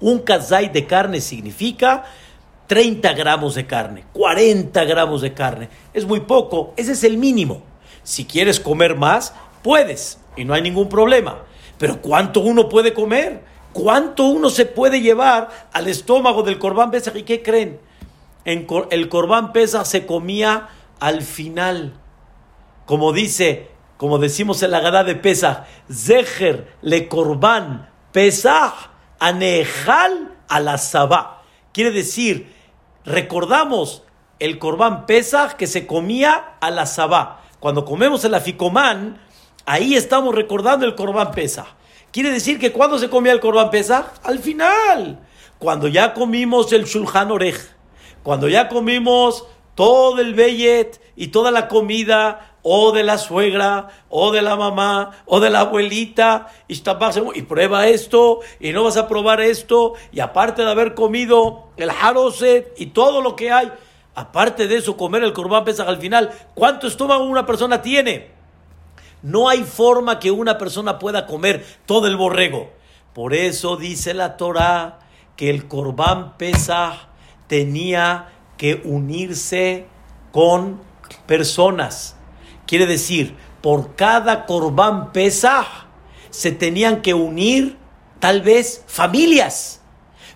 Un 0.00 0.20
kazait 0.20 0.72
de 0.72 0.86
carne 0.86 1.20
significa 1.20 2.04
30 2.66 3.12
gramos 3.14 3.56
de 3.56 3.66
carne, 3.66 4.04
40 4.12 4.84
gramos 4.84 5.22
de 5.22 5.34
carne. 5.34 5.68
Es 5.92 6.06
muy 6.06 6.20
poco, 6.20 6.72
ese 6.76 6.92
es 6.92 7.04
el 7.04 7.18
mínimo. 7.18 7.62
Si 8.02 8.24
quieres 8.24 8.60
comer 8.60 8.96
más, 8.96 9.34
puedes 9.62 10.18
y 10.36 10.44
no 10.44 10.54
hay 10.54 10.62
ningún 10.62 10.88
problema. 10.88 11.42
Pero 11.78 12.00
¿cuánto 12.00 12.40
uno 12.40 12.68
puede 12.68 12.94
comer? 12.94 13.42
¿Cuánto 13.72 14.26
uno 14.26 14.50
se 14.50 14.66
puede 14.66 15.00
llevar 15.00 15.48
al 15.72 15.88
estómago 15.88 16.42
del 16.42 16.58
corbán 16.58 16.90
Pesach? 16.90 17.16
¿Y 17.16 17.22
qué 17.22 17.42
creen? 17.42 17.80
En 18.44 18.66
el 18.90 19.08
corbán 19.08 19.52
Pesach 19.52 19.84
se 19.84 20.06
comía 20.06 20.68
al 20.98 21.22
final. 21.22 21.94
Como 22.86 23.12
dice, 23.12 23.68
como 24.00 24.16
decimos 24.16 24.62
en 24.62 24.70
la 24.70 24.80
gada 24.80 25.04
de 25.04 25.14
Pesach, 25.14 25.66
Zeher 25.92 26.74
le 26.80 27.06
corbán 27.06 27.90
Pesach 28.12 28.72
anejal 29.18 30.38
a 30.48 30.58
la 30.58 30.78
sabá. 30.78 31.42
Quiere 31.74 31.90
decir, 31.90 32.50
recordamos 33.04 34.02
el 34.38 34.58
corbán 34.58 35.04
Pesach 35.04 35.52
que 35.52 35.66
se 35.66 35.86
comía 35.86 36.54
a 36.62 36.70
la 36.70 36.86
sabá. 36.86 37.42
Cuando 37.60 37.84
comemos 37.84 38.24
el 38.24 38.32
aficomán, 38.32 39.20
ahí 39.66 39.94
estamos 39.94 40.34
recordando 40.34 40.86
el 40.86 40.94
corbán 40.94 41.32
Pesach. 41.32 41.66
Quiere 42.10 42.30
decir 42.30 42.58
que 42.58 42.72
cuando 42.72 42.98
se 42.98 43.10
comía 43.10 43.32
el 43.32 43.40
corbán 43.40 43.68
Pesach, 43.68 44.06
al 44.22 44.38
final, 44.38 45.20
cuando 45.58 45.88
ya 45.88 46.14
comimos 46.14 46.72
el 46.72 46.86
shulchan 46.86 47.30
orej, 47.32 47.58
cuando 48.22 48.48
ya 48.48 48.66
comimos 48.70 49.44
todo 49.74 50.20
el 50.20 50.34
bellet 50.34 51.00
y 51.16 51.28
toda 51.28 51.50
la 51.50 51.68
comida 51.68 52.49
o 52.62 52.92
de 52.92 53.02
la 53.02 53.18
suegra, 53.18 53.88
o 54.08 54.32
de 54.32 54.42
la 54.42 54.56
mamá, 54.56 55.12
o 55.26 55.40
de 55.40 55.50
la 55.50 55.60
abuelita, 55.60 56.48
y, 56.68 57.42
prueba 57.42 57.88
esto, 57.88 58.40
y 58.58 58.72
no 58.72 58.84
vas 58.84 58.96
a 58.96 59.08
probar 59.08 59.40
esto, 59.40 59.94
y 60.12 60.20
aparte 60.20 60.62
de 60.62 60.70
haber 60.70 60.94
comido 60.94 61.68
el 61.76 61.90
haroset 61.90 62.74
y 62.76 62.86
todo 62.86 63.22
lo 63.22 63.36
que 63.36 63.50
hay, 63.50 63.72
aparte 64.14 64.68
de 64.68 64.76
eso, 64.76 64.96
comer 64.96 65.24
el 65.24 65.32
corbán 65.32 65.64
pesaj 65.64 65.88
al 65.88 65.98
final, 65.98 66.30
¿cuánto 66.54 66.86
estómago 66.86 67.24
una 67.24 67.46
persona 67.46 67.80
tiene? 67.80 68.30
No 69.22 69.48
hay 69.48 69.64
forma 69.64 70.18
que 70.18 70.30
una 70.30 70.58
persona 70.58 70.98
pueda 70.98 71.26
comer 71.26 71.64
todo 71.86 72.06
el 72.06 72.16
borrego. 72.16 72.70
Por 73.14 73.34
eso 73.34 73.76
dice 73.76 74.14
la 74.14 74.36
Torah 74.36 75.00
que 75.36 75.50
el 75.50 75.68
corbán 75.68 76.36
pesaj 76.38 77.08
tenía 77.48 78.28
que 78.56 78.80
unirse 78.84 79.86
con 80.32 80.80
personas 81.26 82.19
Quiere 82.70 82.86
decir, 82.86 83.34
por 83.62 83.96
cada 83.96 84.46
corbán 84.46 85.10
pesaj 85.10 85.66
se 86.30 86.52
tenían 86.52 87.02
que 87.02 87.14
unir 87.14 87.76
tal 88.20 88.42
vez 88.42 88.84
familias 88.86 89.80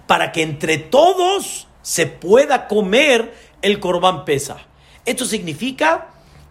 para 0.09 0.33
que 0.33 0.43
entre 0.43 0.79
todos 0.79 1.69
se 1.83 2.09
pueda 2.09 2.67
comer 2.67 3.33
el 3.63 3.79
corbán 3.79 4.25
pesa. 4.25 4.57
Esto 5.05 5.27
significa 5.27 6.09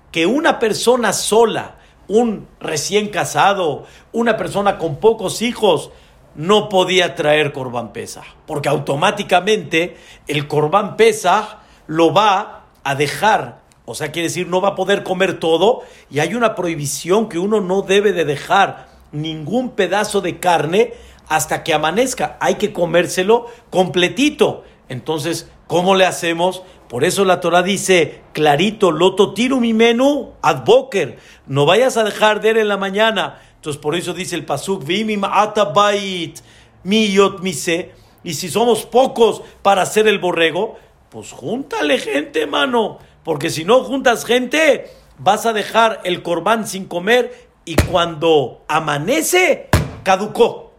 que 0.09 0.25
una 0.25 0.57
persona 0.57 1.11
sola, 1.11 1.75
un 2.07 2.47
recién 2.61 3.09
casado, 3.09 3.85
una 4.13 4.37
persona 4.37 4.77
con 4.77 5.01
pocos 5.01 5.41
hijos, 5.41 5.91
no 6.33 6.69
podía 6.69 7.13
traer 7.13 7.51
corbán 7.51 7.91
pesa, 7.91 8.23
porque 8.47 8.69
automáticamente 8.69 9.97
el 10.27 10.47
corbán 10.47 10.95
pesa 10.95 11.59
lo 11.87 12.13
va 12.13 12.67
a 12.85 12.95
dejar, 12.95 13.62
o 13.85 13.95
sea, 13.95 14.11
quiere 14.11 14.29
decir, 14.29 14.47
no 14.47 14.61
va 14.61 14.69
a 14.69 14.75
poder 14.75 15.03
comer 15.03 15.39
todo, 15.39 15.81
y 16.09 16.19
hay 16.19 16.35
una 16.35 16.55
prohibición 16.55 17.29
que 17.29 17.39
uno 17.39 17.61
no 17.61 17.81
debe 17.81 18.13
de 18.13 18.25
dejar 18.25 18.87
ningún 19.11 19.71
pedazo 19.71 20.21
de 20.21 20.39
carne 20.39 20.93
hasta 21.27 21.63
que 21.63 21.73
amanezca, 21.73 22.37
hay 22.39 22.55
que 22.55 22.73
comérselo 22.73 23.47
completito. 23.69 24.63
Entonces, 24.89 25.49
¿cómo 25.67 25.95
le 25.95 26.05
hacemos? 26.05 26.63
Por 26.89 27.03
eso 27.03 27.25
la 27.25 27.39
Torah 27.39 27.63
dice 27.63 28.21
clarito, 28.33 28.91
loto 28.91 29.33
tiro 29.33 29.59
mi 29.59 29.73
menú, 29.73 30.33
advoker, 30.41 31.17
no 31.47 31.65
vayas 31.65 31.97
a 31.97 32.03
dejar 32.03 32.41
de 32.41 32.51
él 32.51 32.57
en 32.57 32.67
la 32.67 32.77
mañana. 32.77 33.41
Entonces, 33.55 33.81
por 33.81 33.95
eso 33.95 34.13
dice 34.13 34.35
el 34.35 34.45
pasuk, 34.45 34.85
mi 34.85 35.17
atabait, 35.23 36.39
mi 36.83 37.11
yot 37.11 37.39
mise. 37.39 37.91
Y 38.23 38.35
si 38.35 38.49
somos 38.49 38.85
pocos 38.85 39.41
para 39.61 39.81
hacer 39.81 40.07
el 40.07 40.19
borrego, 40.19 40.77
pues 41.09 41.31
júntale 41.31 41.97
gente, 41.97 42.45
mano. 42.45 42.99
Porque 43.23 43.49
si 43.49 43.65
no 43.65 43.83
juntas 43.83 44.25
gente, 44.25 44.91
vas 45.17 45.45
a 45.45 45.53
dejar 45.53 46.01
el 46.03 46.23
corbán 46.23 46.67
sin 46.67 46.85
comer 46.85 47.49
y 47.65 47.75
cuando 47.75 48.63
amanece, 48.67 49.69
caducó 50.03 50.73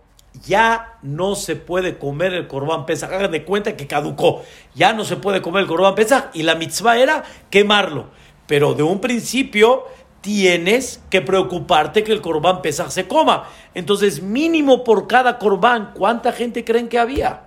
ya 0.47 0.99
no 1.03 1.37
se 1.37 1.57
puede 1.57 1.99
comer 1.99 2.35
el 2.35 2.49
corbán 2.49 2.87
pesaj. 2.87 3.13
Hagan 3.13 3.31
de 3.31 3.45
cuenta 3.45 3.77
que 3.77 3.87
caducó. 3.87 4.43
Ya 4.75 4.93
no 4.93 5.05
se 5.05 5.17
puede 5.17 5.43
comer 5.43 5.63
el 5.63 5.69
corbán 5.69 5.95
pesaj 5.95 6.31
y 6.33 6.43
la 6.43 6.55
mitzvah 6.55 6.99
era 6.99 7.25
quemarlo. 7.51 8.07
Pero 8.47 8.75
de 8.75 8.83
un 8.83 9.01
principio 9.01 9.85
tienes 10.21 11.03
que 11.11 11.23
preocuparte 11.23 12.03
que 12.03 12.13
el 12.13 12.21
corbán 12.21 12.63
pesaj 12.63 12.91
se 12.91 13.07
coma. 13.07 13.49
Entonces, 13.75 14.23
mínimo 14.23 14.85
por 14.85 15.07
cada 15.07 15.39
corbán, 15.39 15.93
¿cuánta 15.95 16.33
gente 16.33 16.65
creen 16.65 16.89
que 16.89 16.99
había? 16.99 17.45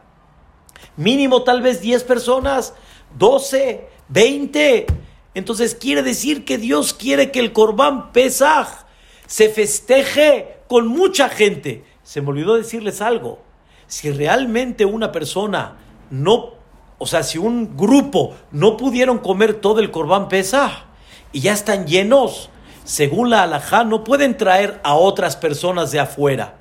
Mínimo 0.95 1.43
tal 1.43 1.61
vez 1.61 1.81
10 1.81 2.03
personas, 2.03 2.73
12, 3.17 3.87
20. 4.09 4.85
Entonces 5.33 5.75
quiere 5.75 6.03
decir 6.03 6.45
que 6.45 6.57
Dios 6.57 6.93
quiere 6.93 7.31
que 7.31 7.39
el 7.39 7.53
corbán 7.53 8.11
pesaj 8.11 8.85
se 9.25 9.49
festeje 9.49 10.57
con 10.67 10.87
mucha 10.87 11.29
gente 11.29 11.83
se 12.07 12.21
me 12.21 12.29
olvidó 12.29 12.55
decirles 12.55 13.01
algo. 13.01 13.39
Si 13.87 14.09
realmente 14.09 14.85
una 14.85 15.11
persona 15.11 15.75
no, 16.09 16.53
o 16.97 17.05
sea, 17.05 17.21
si 17.21 17.37
un 17.37 17.75
grupo 17.75 18.33
no 18.49 18.77
pudieron 18.77 19.17
comer 19.17 19.55
todo 19.55 19.81
el 19.81 19.91
corbán 19.91 20.29
pesa 20.29 20.85
y 21.33 21.41
ya 21.41 21.51
están 21.51 21.85
llenos, 21.85 22.49
según 22.85 23.29
la 23.29 23.43
alajá, 23.43 23.83
no 23.83 24.05
pueden 24.05 24.37
traer 24.37 24.79
a 24.85 24.95
otras 24.95 25.35
personas 25.35 25.91
de 25.91 25.99
afuera. 25.99 26.55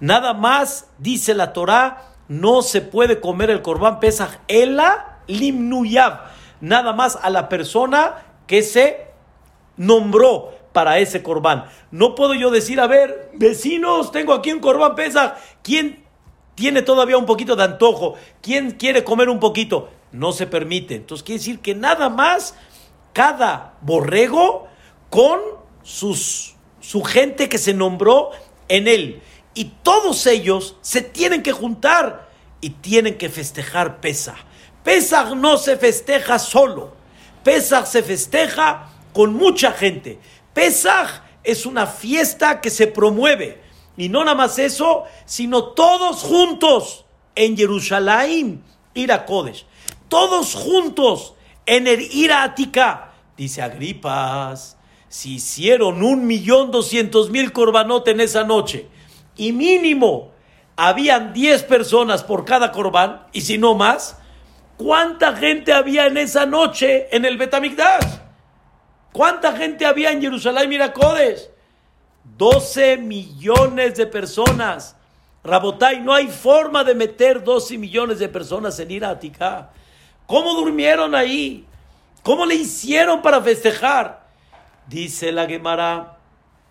Nada 0.00 0.34
más, 0.34 0.88
dice 0.98 1.32
la 1.32 1.54
Torá, 1.54 2.12
no 2.28 2.60
se 2.60 2.82
puede 2.82 3.20
comer 3.20 3.48
el 3.48 3.62
corbán 3.62 4.00
pesaj 4.00 4.36
ela 4.48 5.20
limnuyab. 5.28 6.30
Nada 6.60 6.92
más 6.92 7.18
a 7.20 7.30
la 7.30 7.48
persona 7.48 8.26
que 8.46 8.62
se 8.62 9.06
nombró 9.76 10.52
para 10.72 10.98
ese 10.98 11.22
corbán. 11.22 11.66
No 11.90 12.14
puedo 12.14 12.34
yo 12.34 12.50
decir, 12.50 12.80
a 12.80 12.86
ver, 12.86 13.30
vecinos, 13.34 14.12
tengo 14.12 14.32
aquí 14.32 14.52
un 14.52 14.60
corbán 14.60 14.94
pesa. 14.94 15.36
¿Quién 15.62 16.04
tiene 16.54 16.82
todavía 16.82 17.16
un 17.16 17.26
poquito 17.26 17.56
de 17.56 17.64
antojo? 17.64 18.14
¿Quién 18.42 18.72
quiere 18.72 19.04
comer 19.04 19.28
un 19.28 19.40
poquito? 19.40 19.88
No 20.12 20.32
se 20.32 20.46
permite. 20.46 20.96
Entonces 20.96 21.24
quiere 21.24 21.38
decir 21.38 21.60
que 21.60 21.74
nada 21.74 22.08
más 22.08 22.54
cada 23.12 23.74
borrego 23.80 24.68
con 25.08 25.40
sus, 25.82 26.54
su 26.80 27.02
gente 27.02 27.48
que 27.48 27.58
se 27.58 27.74
nombró 27.74 28.30
en 28.68 28.86
él. 28.86 29.22
Y 29.54 29.72
todos 29.82 30.26
ellos 30.26 30.76
se 30.80 31.00
tienen 31.00 31.42
que 31.42 31.52
juntar 31.52 32.28
y 32.60 32.70
tienen 32.70 33.18
que 33.18 33.28
festejar 33.28 34.00
Pesach. 34.00 34.36
Pesach 34.82 35.34
no 35.34 35.56
se 35.56 35.76
festeja 35.76 36.38
solo. 36.38 36.94
Pesach 37.44 37.86
se 37.86 38.02
festeja 38.02 38.88
con 39.12 39.34
mucha 39.34 39.72
gente. 39.72 40.18
Pesach 40.52 41.22
es 41.42 41.66
una 41.66 41.86
fiesta 41.86 42.60
que 42.60 42.70
se 42.70 42.86
promueve. 42.86 43.62
Y 43.96 44.08
no 44.08 44.24
nada 44.24 44.36
más 44.36 44.58
eso, 44.58 45.04
sino 45.24 45.64
todos 45.72 46.22
juntos 46.22 47.04
en 47.34 47.56
Jerusalén, 47.56 48.62
ir 48.94 49.12
a 49.12 49.26
Kodesh. 49.26 49.66
Todos 50.08 50.54
juntos 50.54 51.34
en 51.66 51.86
el 51.86 52.00
Iratica. 52.00 53.12
Dice 53.36 53.62
Agripas, 53.62 54.76
si 55.08 55.34
hicieron 55.34 56.02
un 56.02 56.26
millón 56.26 56.70
doscientos 56.70 57.30
mil 57.30 57.52
corbanotes 57.52 58.14
en 58.14 58.20
esa 58.20 58.44
noche 58.44 58.86
y 59.36 59.52
mínimo 59.52 60.30
habían 60.76 61.32
diez 61.32 61.62
personas 61.62 62.22
por 62.22 62.44
cada 62.44 62.72
corbán, 62.72 63.26
y 63.32 63.42
si 63.42 63.58
no 63.58 63.74
más, 63.74 64.16
¿cuánta 64.80 65.36
gente 65.36 65.74
había 65.74 66.06
en 66.06 66.16
esa 66.16 66.46
noche 66.46 67.14
en 67.14 67.26
el 67.26 67.36
Betamigdash? 67.36 68.16
¿Cuánta 69.12 69.52
gente 69.52 69.84
había 69.84 70.10
en 70.10 70.22
Jerusalén 70.22 70.70
Miracodes? 70.70 71.50
12 72.38 72.96
millones 72.96 73.96
de 73.96 74.06
personas. 74.06 74.96
Rabotay, 75.44 76.00
no 76.00 76.14
hay 76.14 76.28
forma 76.28 76.82
de 76.82 76.94
meter 76.94 77.44
12 77.44 77.76
millones 77.76 78.18
de 78.20 78.30
personas 78.30 78.78
en 78.80 78.90
Iratica. 78.90 79.68
¿Cómo 80.26 80.54
durmieron 80.54 81.14
ahí? 81.14 81.66
¿Cómo 82.22 82.46
le 82.46 82.54
hicieron 82.54 83.20
para 83.20 83.42
festejar? 83.42 84.28
Dice 84.86 85.30
la 85.30 85.46
Gemara, 85.46 86.16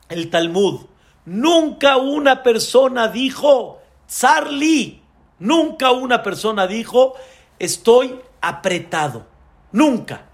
el 0.09 0.31
Talmud. 0.31 0.87
Nunca 1.25 1.97
una 1.97 2.41
persona 2.41 3.07
dijo, 3.07 3.79
Zarli. 4.09 5.03
Nunca 5.37 5.91
una 5.91 6.23
persona 6.23 6.65
dijo, 6.65 7.15
estoy 7.59 8.19
apretado. 8.41 9.27
Nunca. 9.71 10.25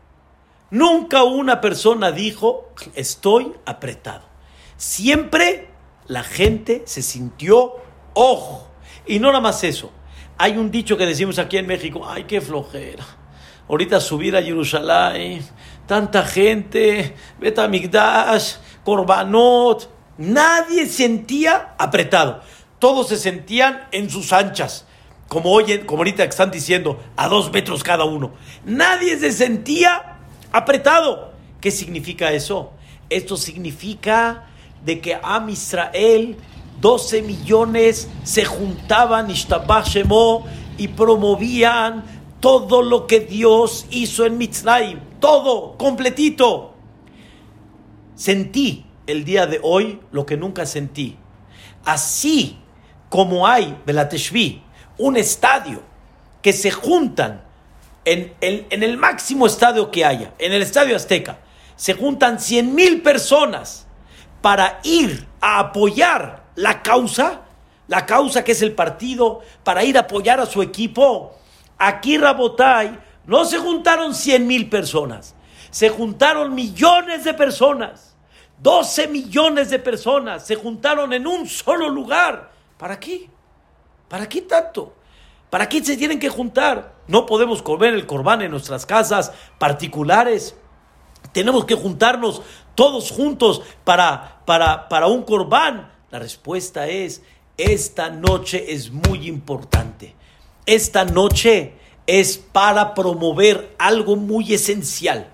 Nunca 0.72 1.24
una 1.24 1.62
persona 1.62 2.12
dijo, 2.12 2.70
estoy 2.96 3.54
apretado. 3.66 4.24
Siempre 4.78 5.70
la 6.08 6.24
gente 6.24 6.84
se 6.86 7.02
sintió 7.02 7.76
ojo. 8.14 8.68
Y 9.06 9.20
no 9.20 9.28
nada 9.28 9.42
más 9.42 9.64
eso. 9.64 9.92
Hay 10.38 10.58
un 10.58 10.72
dicho 10.72 10.98
que 10.98 11.06
decimos 11.06 11.40
aquí 11.40 11.58
en 11.58 11.68
México, 11.68 12.06
ay, 12.06 12.26
qué 12.26 12.42
flojera. 12.42 13.06
Ahorita 13.68 14.00
subir 14.00 14.36
a 14.36 14.44
Jerusalén, 14.44 15.46
tanta 15.88 16.24
gente, 16.24 17.16
Betamigdash, 17.40 18.56
Korbanot. 18.84 19.90
Nadie 20.18 20.86
sentía 20.88 21.76
apretado. 21.78 22.42
Todos 22.80 23.08
se 23.10 23.18
sentían 23.18 23.88
en 23.92 24.10
sus 24.10 24.34
anchas. 24.34 24.86
Como, 25.28 25.52
oyen, 25.52 25.86
como 25.86 26.00
ahorita 26.00 26.24
están 26.24 26.52
diciendo, 26.52 27.00
a 27.16 27.28
dos 27.28 27.52
metros 27.52 27.84
cada 27.84 28.06
uno. 28.06 28.34
Nadie 28.64 29.18
se 29.18 29.32
sentía 29.32 30.20
apretado. 30.52 31.34
¿Qué 31.60 31.72
significa 31.72 32.32
eso? 32.32 32.72
Esto 33.10 33.38
significa 33.38 34.48
de 34.84 35.02
que 35.02 35.16
a 35.16 35.46
Israel 35.50 36.38
12 36.80 37.22
millones 37.24 38.10
se 38.24 38.46
juntaban 38.46 39.28
y 40.78 40.88
promovían 40.90 42.04
todo 42.40 42.82
lo 42.82 43.08
que 43.08 43.22
Dios 43.22 43.88
hizo 43.90 44.26
en 44.26 44.38
Mitzrayim, 44.38 45.00
todo, 45.20 45.78
completito. 45.78 46.74
Sentí 48.14 48.86
el 49.08 49.26
día 49.26 49.48
de 49.48 49.60
hoy 49.64 50.00
lo 50.12 50.26
que 50.26 50.38
nunca 50.38 50.66
sentí. 50.66 51.18
Así 51.84 52.58
como 53.10 53.48
hay, 53.48 53.78
Belateshvi, 53.86 54.62
un 54.98 55.18
estadio 55.18 55.82
que 56.42 56.54
se 56.54 56.72
juntan 56.72 57.42
en 58.06 58.34
el, 58.40 58.98
máximo 58.98 59.48
estadio 59.48 59.90
que 59.90 60.06
haya, 60.06 60.34
en 60.38 60.54
el 60.54 60.62
Estadio 60.62 60.96
Azteca, 60.96 61.40
se 61.76 61.96
juntan 61.96 62.40
100 62.40 62.76
mil 62.76 63.02
personas 63.02 63.88
para 64.42 64.80
ir 64.84 65.28
a 65.42 65.60
apoyar 65.60 66.44
la 66.56 66.84
causa, 66.84 67.42
la 67.88 68.06
causa 68.06 68.44
que 68.44 68.52
es 68.52 68.62
el 68.62 68.74
partido, 68.74 69.42
para 69.64 69.84
ir 69.84 69.98
a 69.98 70.02
apoyar 70.02 70.40
a 70.40 70.46
su 70.46 70.62
equipo. 70.62 71.36
Aquí 71.80 72.18
Rabotay 72.18 73.00
no 73.26 73.44
se 73.46 73.58
juntaron 73.58 74.14
100 74.14 74.46
mil 74.46 74.70
personas, 74.70 75.34
se 75.72 75.90
juntaron 75.90 76.54
millones 76.54 77.24
de 77.24 77.34
personas, 77.34 78.16
12 78.62 79.08
millones 79.08 79.70
de 79.72 79.80
personas 79.80 80.46
se 80.46 80.56
juntaron 80.56 81.12
en 81.12 81.26
un 81.28 81.48
solo 81.48 81.90
lugar. 81.90 82.52
¿Para 82.78 83.00
qué? 83.00 83.30
¿Para 84.08 84.30
qué 84.30 84.42
tanto? 84.42 84.94
¿Para 85.50 85.70
qué 85.70 85.84
se 85.84 85.98
tienen 85.98 86.20
que 86.20 86.30
juntar? 86.30 86.96
No 87.08 87.26
podemos 87.26 87.62
comer 87.62 87.94
el 87.94 88.06
corbán 88.06 88.42
en 88.42 88.52
nuestras 88.52 88.86
casas 88.86 89.32
particulares. 89.58 90.56
Tenemos 91.32 91.66
que 91.66 91.76
juntarnos 91.76 92.42
todos 92.76 93.12
juntos 93.12 93.62
para, 93.84 94.42
para, 94.46 94.90
para 94.90 95.08
un 95.08 95.24
corbán. 95.24 95.92
La 96.12 96.20
respuesta 96.20 96.88
es, 96.88 97.22
esta 97.58 98.10
noche 98.10 98.74
es 98.74 98.92
muy 98.92 99.28
importante. 99.28 100.16
Esta 100.66 101.06
noche 101.06 101.74
es 102.08 102.38
para 102.38 102.94
promover 102.94 103.76
algo 103.78 104.16
muy 104.16 104.54
esencial, 104.54 105.28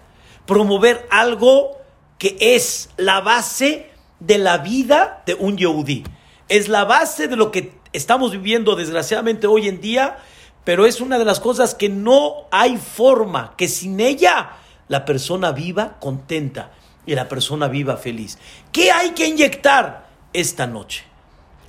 promover 0.45 1.07
algo 1.09 1.77
que 2.17 2.37
es 2.39 2.89
la 2.97 3.21
base 3.21 3.89
de 4.19 4.37
la 4.37 4.59
vida 4.59 5.23
de 5.25 5.33
un 5.33 5.57
Yehudi. 5.57 6.03
Es 6.47 6.67
la 6.67 6.85
base 6.85 7.27
de 7.27 7.35
lo 7.35 7.51
que 7.51 7.80
estamos 7.93 8.31
viviendo 8.31 8.75
desgraciadamente 8.75 9.47
hoy 9.47 9.67
en 9.67 9.81
día, 9.81 10.17
pero 10.63 10.85
es 10.85 11.01
una 11.01 11.17
de 11.17 11.25
las 11.25 11.39
cosas 11.39 11.75
que 11.75 11.89
no 11.89 12.47
hay 12.51 12.77
forma 12.77 13.55
que 13.57 13.67
sin 13.67 13.99
ella 13.99 14.51
la 14.87 15.05
persona 15.05 15.51
viva 15.51 15.97
contenta 15.99 16.71
y 17.05 17.15
la 17.15 17.27
persona 17.27 17.67
viva 17.67 17.97
feliz. 17.97 18.37
¿Qué 18.71 18.91
hay 18.91 19.11
que 19.11 19.27
inyectar 19.27 20.07
esta 20.33 20.67
noche? 20.67 21.03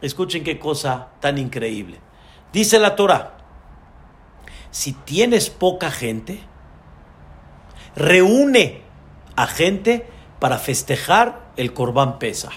Escuchen 0.01 0.45
qué 0.45 0.59
cosa 0.59 1.09
tan 1.21 1.39
increíble. 1.39 2.01
Dice 2.53 2.79
la 2.79 2.97
Torah, 2.97 3.39
si 4.71 4.93
tienes 4.93 5.51
poca 5.51 5.91
gente, 5.91 6.41
reúne 7.95 8.83
a 9.37 9.47
gente 9.47 10.07
para 10.39 10.59
festejar 10.59 11.53
el 11.57 11.73
Corbán 11.73 12.19
Pesa. 12.19 12.51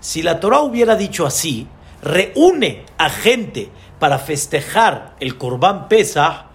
Si 0.00 0.22
la 0.22 0.40
Torah 0.40 0.62
hubiera 0.62 0.96
dicho 0.96 1.26
así, 1.26 1.68
reúne 2.02 2.84
a 2.98 3.08
gente 3.08 3.70
para 3.98 4.18
festejar 4.18 5.14
el 5.20 5.38
Corbán 5.38 5.88
Pesa, 5.88 6.46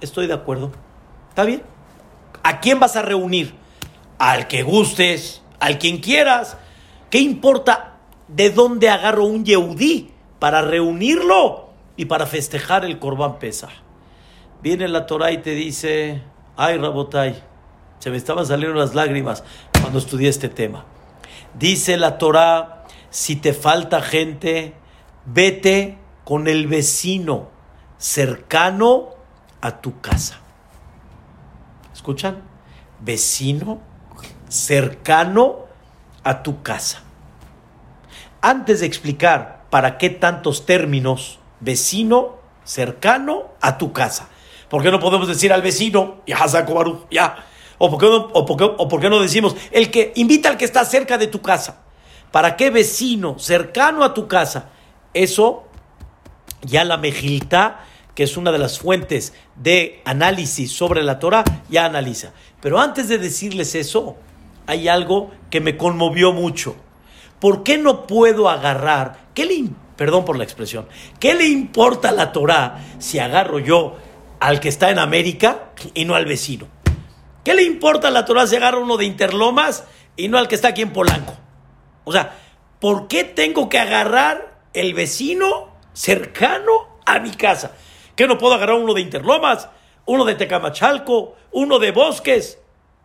estoy 0.00 0.26
de 0.26 0.34
acuerdo. 0.34 0.72
¿Está 1.28 1.44
bien? 1.44 1.62
¿A 2.42 2.60
quién 2.60 2.80
vas 2.80 2.96
a 2.96 3.02
reunir? 3.02 3.54
Al 4.18 4.48
que 4.48 4.62
gustes, 4.62 5.42
al 5.60 5.78
quien 5.78 5.98
quieras. 5.98 6.56
¿Qué 7.08 7.18
importa 7.18 7.98
de 8.28 8.50
dónde 8.50 8.90
agarro 8.90 9.24
un 9.24 9.44
Yehudí 9.44 10.10
para 10.38 10.62
reunirlo 10.62 11.70
y 11.96 12.06
para 12.06 12.26
festejar 12.26 12.84
el 12.84 12.98
Corbán 12.98 13.38
Pesa? 13.38 13.68
Viene 14.62 14.88
la 14.88 15.06
Torah 15.06 15.30
y 15.30 15.38
te 15.38 15.54
dice, 15.54 16.22
ay 16.56 16.76
Rabotai, 16.76 17.42
se 17.98 18.10
me 18.10 18.16
estaban 18.16 18.44
saliendo 18.44 18.78
las 18.78 18.94
lágrimas 18.94 19.44
cuando 19.80 19.98
estudié 19.98 20.28
este 20.28 20.48
tema. 20.48 20.84
Dice 21.58 21.96
la 21.96 22.18
Torah, 22.18 22.84
si 23.10 23.36
te 23.36 23.52
falta 23.52 24.02
gente, 24.02 24.74
vete 25.32 25.98
con 26.24 26.48
el 26.48 26.66
vecino 26.66 27.48
cercano 27.98 29.10
a 29.60 29.80
tu 29.80 30.00
casa. 30.00 30.40
¿Escuchan? 31.92 32.42
Vecino 33.00 33.80
cercano 34.48 35.66
a 36.24 36.42
tu 36.42 36.62
casa. 36.62 37.02
Antes 38.40 38.80
de 38.80 38.86
explicar 38.86 39.64
para 39.70 39.98
qué 39.98 40.10
tantos 40.10 40.66
términos, 40.66 41.38
vecino 41.60 42.38
cercano 42.64 43.48
a 43.60 43.78
tu 43.78 43.92
casa. 43.92 44.28
¿Por 44.68 44.82
qué 44.82 44.90
no 44.90 45.00
podemos 45.00 45.28
decir 45.28 45.52
al 45.52 45.62
vecino, 45.62 46.22
ya? 47.10 47.44
¿O 47.78 47.90
por, 47.90 47.98
qué 47.98 48.06
no, 48.06 48.28
o, 48.32 48.46
por 48.88 49.00
qué, 49.00 49.10
no 49.10 49.20
decimos, 49.20 49.56
el 49.72 49.90
que 49.90 50.12
invita 50.16 50.48
al 50.48 50.56
que 50.56 50.64
está 50.64 50.84
cerca 50.84 51.18
de 51.18 51.26
tu 51.26 51.40
casa? 51.40 51.82
¿Para 52.30 52.56
qué 52.56 52.70
vecino 52.70 53.38
cercano 53.38 54.04
a 54.04 54.14
tu 54.14 54.28
casa? 54.28 54.70
Eso 55.14 55.64
ya 56.62 56.84
la 56.84 56.96
Mejilta, 56.96 57.84
que 58.14 58.24
es 58.24 58.36
una 58.36 58.52
de 58.52 58.58
las 58.58 58.78
fuentes 58.78 59.32
de 59.56 60.02
análisis 60.04 60.72
sobre 60.72 61.02
la 61.02 61.18
Torah, 61.18 61.44
ya 61.68 61.84
analiza. 61.84 62.32
Pero 62.60 62.78
antes 62.78 63.08
de 63.08 63.18
decirles 63.18 63.74
eso, 63.74 64.16
hay 64.66 64.88
algo 64.88 65.30
que 65.50 65.60
me 65.60 65.76
conmovió 65.76 66.32
mucho. 66.32 66.76
¿Por 67.38 67.62
qué 67.62 67.78
no 67.78 68.06
puedo 68.06 68.48
agarrar? 68.50 69.28
¿Qué 69.34 69.46
le, 69.46 69.70
perdón 69.96 70.24
por 70.24 70.36
la 70.36 70.44
expresión, 70.44 70.86
¿qué 71.18 71.34
le 71.34 71.46
importa 71.46 72.10
a 72.10 72.12
la 72.12 72.32
Torah 72.32 72.78
si 72.98 73.18
agarro 73.18 73.58
yo 73.58 73.96
al 74.40 74.58
que 74.58 74.70
está 74.70 74.90
en 74.90 74.98
América 74.98 75.70
y 75.94 76.06
no 76.06 76.14
al 76.14 76.24
vecino. 76.24 76.66
¿Qué 77.44 77.54
le 77.54 77.62
importa 77.62 78.08
a 78.08 78.10
la 78.10 78.24
Torah 78.24 78.46
si 78.46 78.56
agarra 78.56 78.78
uno 78.78 78.96
de 78.96 79.04
Interlomas 79.04 79.84
y 80.16 80.28
no 80.28 80.38
al 80.38 80.48
que 80.48 80.54
está 80.54 80.68
aquí 80.68 80.82
en 80.82 80.92
Polanco? 80.92 81.34
O 82.04 82.12
sea, 82.12 82.34
¿por 82.80 83.06
qué 83.06 83.22
tengo 83.24 83.68
que 83.68 83.78
agarrar 83.78 84.49
el 84.72 84.94
vecino 84.94 85.74
cercano 85.92 86.98
a 87.06 87.18
mi 87.18 87.30
casa? 87.30 87.72
¿Qué 88.16 88.26
no 88.26 88.38
puedo 88.38 88.54
agarrar 88.54 88.76
uno 88.76 88.94
de 88.94 89.00
Interlomas, 89.00 89.68
uno 90.06 90.24
de 90.24 90.34
Tecamachalco, 90.34 91.36
uno 91.52 91.78
de 91.78 91.90
Bosques? 91.90 92.58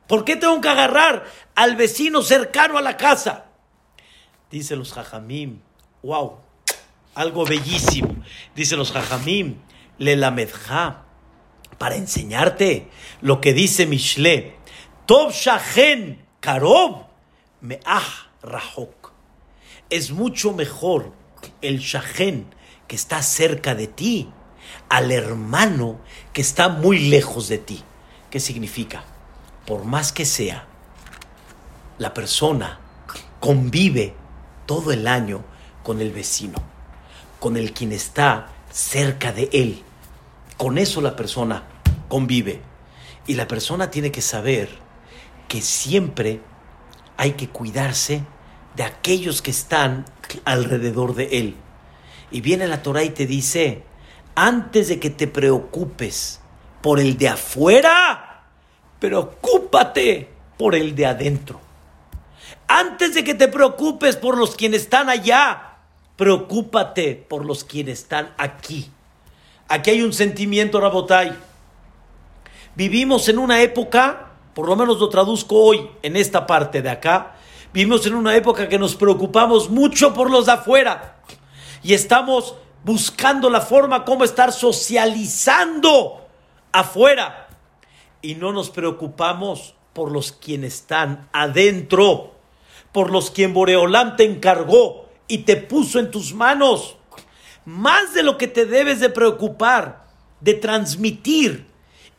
¿Por 0.08 0.24
qué 0.24 0.36
tengo 0.36 0.60
que 0.62 0.70
agarrar 0.70 1.26
al 1.56 1.76
vecino 1.76 2.22
cercano 2.22 2.78
a 2.78 2.82
la 2.82 2.98
casa? 2.98 3.46
Dice 4.52 4.76
los 4.76 4.94
jajamim, 4.94 5.62
wow, 6.04 6.38
algo 7.16 7.46
bellísimo. 7.46 8.16
Dice 8.56 8.76
los 8.76 8.92
jajamim, 8.92 9.58
le 9.98 10.16
lamedja 10.16 11.06
para 11.78 11.96
enseñarte 11.96 12.90
lo 13.22 13.42
que 13.42 13.54
dice 13.54 13.86
Mishle. 13.86 14.56
Tov 15.06 15.32
Shahen 15.32 16.26
Karov 16.40 17.08
Me'ah 17.62 18.32
Rahok. 18.42 19.12
Es 19.90 20.12
mucho 20.12 20.54
mejor 20.54 21.14
el 21.62 21.80
Shahen 21.80 22.48
que 22.88 22.96
está 22.96 23.22
cerca 23.22 23.76
de 23.76 23.88
ti 23.88 24.30
al 24.90 25.12
hermano 25.12 26.00
que 26.34 26.42
está 26.42 26.70
muy 26.70 27.00
lejos 27.10 27.48
de 27.48 27.58
ti. 27.58 27.84
¿Qué 28.30 28.40
significa? 28.40 29.04
Por 29.66 29.86
más 29.86 30.12
que 30.12 30.26
sea, 30.26 30.68
la 31.98 32.14
persona 32.14 32.80
convive 33.40 34.14
todo 34.66 34.92
el 34.92 35.08
año 35.08 35.44
con 35.84 36.02
el 36.02 36.12
vecino, 36.12 36.62
con 37.40 37.58
el 37.58 37.74
quien 37.74 37.92
está 37.92 38.50
cerca 38.72 39.32
de 39.32 39.50
él. 39.54 39.84
Con 40.58 40.78
eso 40.78 41.02
la 41.02 41.16
persona 41.16 41.64
convive. 42.10 42.62
Y 43.28 43.36
la 43.36 43.48
persona 43.48 43.90
tiene 43.90 44.12
que 44.12 44.22
saber 44.22 44.70
que 45.48 45.62
siempre 45.62 46.42
hay 47.18 47.34
que 47.34 47.50
cuidarse 47.50 48.24
de 48.76 48.84
aquellos 48.84 49.42
que 49.42 49.52
están 49.52 50.06
alrededor 50.46 51.16
de 51.16 51.40
él. 51.40 51.56
Y 52.32 52.42
viene 52.42 52.68
la 52.68 52.82
Torah 52.84 53.04
y 53.04 53.12
te 53.12 53.26
dice, 53.26 53.84
antes 54.36 54.90
de 54.90 55.00
que 55.00 55.10
te 55.10 55.28
preocupes 55.28 56.42
por 56.82 57.00
el 57.00 57.18
de 57.18 57.30
afuera, 57.30 58.44
preocúpate 59.00 60.30
por 60.58 60.76
el 60.76 60.96
de 60.96 61.06
adentro. 61.06 61.62
Antes 62.68 63.14
de 63.14 63.24
que 63.24 63.36
te 63.36 63.48
preocupes 63.48 64.16
por 64.16 64.38
los 64.38 64.56
quienes 64.56 64.84
están 64.84 65.10
allá, 65.10 65.78
preocúpate 66.16 67.16
por 67.16 67.46
los 67.46 67.64
quienes 67.64 68.00
están 68.00 68.34
aquí. 68.38 68.90
Aquí 69.68 69.92
hay 69.92 70.02
un 70.02 70.14
sentimiento, 70.14 70.80
Rabotai. 70.80 71.36
Vivimos 72.76 73.30
en 73.30 73.40
una 73.40 73.62
época, 73.62 74.32
por 74.54 74.68
lo 74.68 74.76
menos 74.76 75.00
lo 75.00 75.10
traduzco 75.10 75.56
hoy 75.56 75.90
en 76.02 76.16
esta 76.16 76.46
parte 76.46 76.82
de 76.82 76.90
acá, 76.90 77.35
vivimos 77.76 78.06
en 78.06 78.16
una 78.16 78.38
época 78.38 78.70
que 78.70 78.80
nos 78.80 78.96
preocupamos 78.96 79.70
mucho 79.70 80.14
por 80.14 80.32
los 80.32 80.46
de 80.46 80.54
afuera 80.54 81.18
y 81.84 81.94
estamos 81.94 82.56
buscando 82.86 83.50
la 83.50 83.60
forma 83.60 84.06
como 84.06 84.24
estar 84.24 84.54
socializando 84.54 86.26
afuera. 86.72 87.50
Y 88.22 88.36
no 88.36 88.54
nos 88.54 88.70
preocupamos 88.70 89.76
por 89.92 90.10
los 90.10 90.32
quienes 90.32 90.76
están 90.76 91.28
adentro, 91.34 92.36
por 92.94 93.12
los 93.12 93.30
quien 93.30 93.54
Boreolán 93.54 94.16
te 94.16 94.24
encargó 94.24 95.10
y 95.28 95.40
te 95.40 95.58
puso 95.58 96.00
en 96.00 96.12
tus 96.12 96.34
manos. 96.34 96.96
Más 97.66 98.14
de 98.14 98.24
lo 98.24 98.38
que 98.38 98.48
te 98.48 98.66
debes 98.66 99.02
de 99.02 99.10
preocupar, 99.10 100.06
de 100.40 100.54
transmitir 100.54 101.68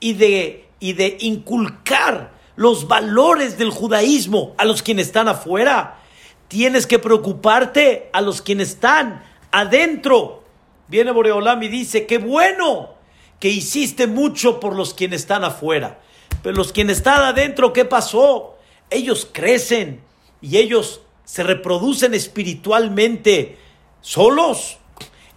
y 0.00 0.12
de, 0.12 0.68
y 0.80 0.92
de 0.92 1.16
inculcar 1.20 2.35
los 2.56 2.88
valores 2.88 3.58
del 3.58 3.70
judaísmo 3.70 4.54
a 4.58 4.64
los 4.64 4.82
quienes 4.82 5.06
están 5.06 5.28
afuera. 5.28 6.00
Tienes 6.48 6.86
que 6.86 6.98
preocuparte 6.98 8.10
a 8.12 8.20
los 8.20 8.42
quienes 8.42 8.70
están 8.70 9.22
adentro. 9.50 10.42
Viene 10.88 11.10
Boreolam 11.10 11.62
y 11.62 11.68
dice, 11.68 12.06
qué 12.06 12.18
bueno 12.18 12.94
que 13.40 13.48
hiciste 13.48 14.06
mucho 14.06 14.60
por 14.60 14.74
los 14.74 14.94
quienes 14.94 15.22
están 15.22 15.44
afuera. 15.44 16.00
Pero 16.42 16.56
los 16.56 16.72
quienes 16.72 16.98
están 16.98 17.22
adentro, 17.22 17.72
¿qué 17.72 17.84
pasó? 17.84 18.56
Ellos 18.90 19.28
crecen 19.30 20.00
y 20.40 20.58
ellos 20.58 21.00
se 21.24 21.42
reproducen 21.42 22.14
espiritualmente 22.14 23.58
solos. 24.00 24.78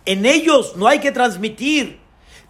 En 0.05 0.25
ellos 0.25 0.75
no 0.75 0.87
hay 0.87 0.99
que 0.99 1.11
transmitir. 1.11 1.99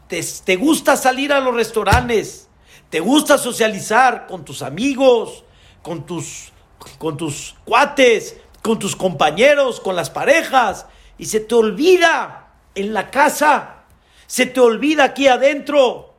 Te, 0.08 0.56
gusta 0.56 0.98
salir 0.98 1.32
a 1.32 1.40
los 1.40 1.54
restaurantes, 1.54 2.49
te 2.90 3.00
gusta 3.00 3.38
socializar 3.38 4.26
con 4.28 4.44
tus 4.44 4.62
amigos, 4.62 5.44
con 5.82 6.06
tus, 6.06 6.52
con 6.98 7.18
tus 7.18 7.56
cuates, 7.64 8.38
con 8.62 8.80
tus 8.80 8.96
compañeros, 8.96 9.80
con 9.80 9.96
las 9.96 10.10
parejas, 10.10 10.88
y 11.18 11.26
se 11.26 11.40
te 11.40 11.56
olvida 11.56 12.54
en 12.76 12.94
la 12.94 13.12
casa, 13.12 13.84
se 14.26 14.46
te 14.46 14.60
olvida 14.60 15.06
aquí 15.06 15.28
adentro. 15.28 16.16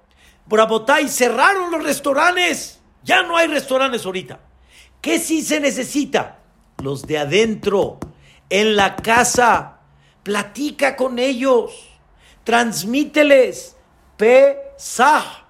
Brabotay, 0.46 1.08
cerraron 1.08 1.70
los 1.70 1.82
restaurantes, 1.82 2.80
ya 3.02 3.22
no 3.22 3.36
hay 3.36 3.48
restaurantes 3.48 4.04
ahorita. 4.04 4.40
¿Qué 5.00 5.18
sí 5.18 5.42
se 5.42 5.60
necesita? 5.60 6.38
Los 6.82 7.06
de 7.06 7.18
adentro, 7.18 7.98
en 8.48 8.76
la 8.76 8.96
casa, 8.96 9.80
platica 10.22 10.96
con 10.96 11.18
ellos, 11.18 11.72
transmíteles 12.44 13.76
P 14.16 14.58
Sah, 14.76 15.46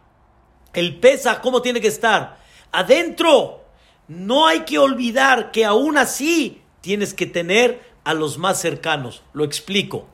el 0.73 0.99
pesa, 1.01 1.41
¿cómo 1.41 1.63
tiene 1.63 1.81
que 1.81 1.89
estar? 1.89 2.39
Adentro. 2.73 3.59
No 4.09 4.49
hay 4.49 4.61
que 4.61 4.77
olvidar 4.79 5.53
que 5.53 5.65
aún 5.65 5.97
así 5.97 6.63
tienes 6.81 7.15
que 7.15 7.27
tener 7.27 7.81
a 8.03 8.13
los 8.13 8.39
más 8.39 8.61
cercanos. 8.61 9.23
Lo 9.33 9.45
explico. 9.45 10.09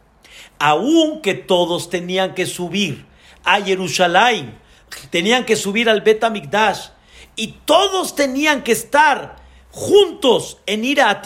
Aún 0.59 1.23
que 1.23 1.33
todos 1.33 1.89
tenían 1.89 2.35
que 2.35 2.45
subir 2.45 3.07
a 3.43 3.63
Jerusalén, 3.63 4.59
tenían 5.11 5.47
que 5.47 5.57
subir 5.57 5.89
al 5.89 6.03
Bet 6.03 6.23
y 7.37 7.49
todos 7.65 8.15
tenían 8.15 8.63
que 8.63 8.73
estar 8.73 9.37
juntos 9.71 10.59
en 10.67 10.85
ir 10.85 11.01
a. 11.01 11.23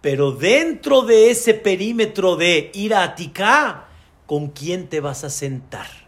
Pero 0.00 0.32
dentro 0.32 1.02
de 1.02 1.30
ese 1.30 1.54
perímetro 1.54 2.36
de 2.36 2.70
ir 2.74 2.94
a 2.94 3.16
¿con 4.26 4.48
quién 4.48 4.88
te 4.88 5.00
vas 5.00 5.24
a 5.24 5.30
sentar? 5.30 6.03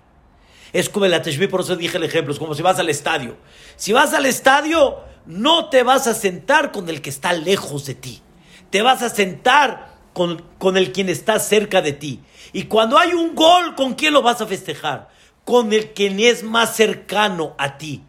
Es 0.76 0.90
como 0.90 1.06
el 1.06 1.14
Ateshvi, 1.14 1.46
por 1.46 1.62
eso 1.62 1.74
dije 1.74 1.96
el 1.96 2.04
ejemplo, 2.04 2.34
es 2.34 2.38
como 2.38 2.54
si 2.54 2.60
vas 2.60 2.78
al 2.78 2.90
estadio. 2.90 3.38
Si 3.76 3.94
vas 3.94 4.12
al 4.12 4.26
estadio, 4.26 4.98
no 5.24 5.70
te 5.70 5.82
vas 5.82 6.06
a 6.06 6.12
sentar 6.12 6.70
con 6.70 6.90
el 6.90 7.00
que 7.00 7.08
está 7.08 7.32
lejos 7.32 7.86
de 7.86 7.94
ti. 7.94 8.20
Te 8.68 8.82
vas 8.82 9.02
a 9.02 9.08
sentar 9.08 9.94
con, 10.12 10.42
con 10.58 10.76
el 10.76 10.92
quien 10.92 11.08
está 11.08 11.38
cerca 11.38 11.80
de 11.80 11.94
ti. 11.94 12.20
Y 12.52 12.64
cuando 12.64 12.98
hay 12.98 13.14
un 13.14 13.34
gol, 13.34 13.74
¿con 13.74 13.94
quién 13.94 14.12
lo 14.12 14.20
vas 14.20 14.42
a 14.42 14.46
festejar? 14.46 15.08
Con 15.46 15.72
el 15.72 15.94
quien 15.94 16.20
es 16.20 16.42
más 16.42 16.76
cercano 16.76 17.54
a 17.56 17.78
ti. 17.78 18.02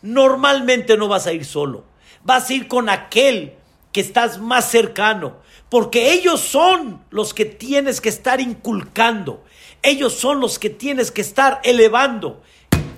Normalmente 0.00 0.96
no 0.96 1.08
vas 1.08 1.26
a 1.26 1.34
ir 1.34 1.44
solo. 1.44 1.84
Vas 2.22 2.48
a 2.48 2.54
ir 2.54 2.68
con 2.68 2.88
aquel 2.88 3.52
que 3.92 4.00
estás 4.00 4.38
más 4.38 4.70
cercano. 4.70 5.36
Porque 5.68 6.14
ellos 6.14 6.40
son 6.40 7.04
los 7.10 7.34
que 7.34 7.44
tienes 7.44 8.00
que 8.00 8.08
estar 8.08 8.40
inculcando. 8.40 9.44
Ellos 9.84 10.14
son 10.14 10.40
los 10.40 10.58
que 10.58 10.70
tienes 10.70 11.10
que 11.10 11.20
estar 11.20 11.60
elevando. 11.62 12.42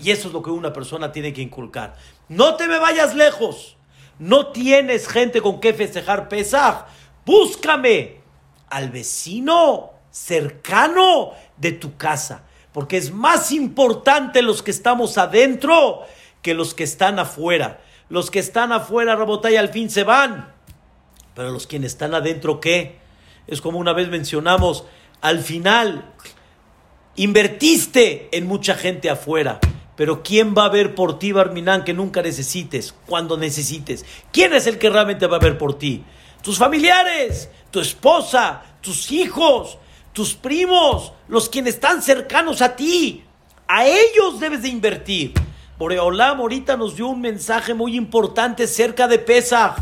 Y 0.01 0.13
eso 0.13 0.29
es 0.29 0.35
lo 0.35 0.41
que 0.41 0.51
una 0.51 0.73
persona 0.73 1.11
tiene 1.11 1.33
que 1.33 1.43
inculcar. 1.43 1.97
No 2.29 2.55
te 2.55 2.69
me 2.69 2.79
vayas 2.79 3.17
lejos. 3.17 3.77
No 4.21 4.53
tienes 4.53 5.09
gente 5.09 5.43
con 5.43 5.59
que 5.59 5.75
festejar 5.75 6.29
Pesaj. 6.29 6.87
Búscame 7.27 8.21
al 8.71 8.91
vecino 8.91 9.91
cercano 10.13 11.33
de 11.57 11.73
tu 11.73 11.97
casa. 11.97 12.45
Porque 12.73 12.99
es 12.99 13.13
más 13.13 13.51
importante 13.51 14.41
los 14.41 14.63
que 14.63 14.71
estamos 14.71 15.19
adentro 15.19 16.05
que 16.41 16.55
los 16.55 16.73
que 16.73 16.85
están 16.85 17.19
afuera. 17.19 17.81
Los 18.09 18.31
que 18.31 18.39
están 18.39 18.71
afuera, 18.71 19.19
y 19.51 19.57
al 19.57 19.71
fin 19.71 19.91
se 19.91 20.05
van. 20.05 20.55
Pero 21.35 21.51
los 21.51 21.67
quienes 21.67 21.93
están 21.93 22.15
adentro, 22.15 22.61
¿qué? 22.61 23.01
Es 23.49 23.61
como 23.61 23.81
una 23.81 23.93
vez 23.93 24.09
mencionamos, 24.09 24.85
al 25.21 25.41
final 25.41 26.13
Invertiste 27.19 28.29
en 28.33 28.47
mucha 28.47 28.75
gente 28.75 29.09
afuera. 29.09 29.59
Pero 29.97 30.23
¿quién 30.23 30.55
va 30.55 30.67
a 30.67 30.71
ver 30.71 30.95
por 30.95 31.19
ti, 31.19 31.33
Barminán, 31.33 31.83
que 31.83 31.95
nunca 31.95 32.21
necesites, 32.21 32.95
cuando 33.07 33.39
necesites? 33.39 34.05
¿Quién 34.31 34.53
es 34.53 34.67
el 34.67 34.77
que 34.79 34.91
realmente 34.91 35.27
va 35.27 35.39
a 35.39 35.41
ver 35.41 35.57
por 35.57 35.79
ti? 35.79 36.05
Tus 36.43 36.59
familiares, 36.59 37.49
tu 37.71 37.81
esposa, 37.81 38.63
tus 38.83 39.11
hijos, 39.11 39.79
tus 40.13 40.35
primos, 40.35 41.15
los 41.29 41.49
quienes 41.49 41.75
están 41.75 42.03
cercanos 42.03 42.61
a 42.61 42.77
ti. 42.77 43.25
A 43.67 43.87
ellos 43.87 44.39
debes 44.39 44.61
de 44.61 44.69
invertir. 44.69 45.33
Boreolam 45.79 46.41
ahorita 46.41 46.77
nos 46.77 46.97
dio 46.97 47.07
un 47.07 47.23
mensaje 47.23 47.73
muy 47.73 47.97
importante 47.97 48.67
cerca 48.67 49.09
de 49.09 49.19
Pesach. 49.19 49.79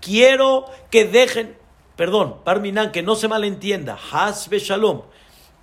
Quiero 0.00 0.66
que 0.92 1.04
dejen, 1.04 1.56
perdón, 1.96 2.36
Barminán, 2.44 2.92
que 2.92 3.02
no 3.02 3.16
se 3.16 3.26
malentienda. 3.26 3.98
Hasbe 4.12 4.60
Shalom 4.60 5.02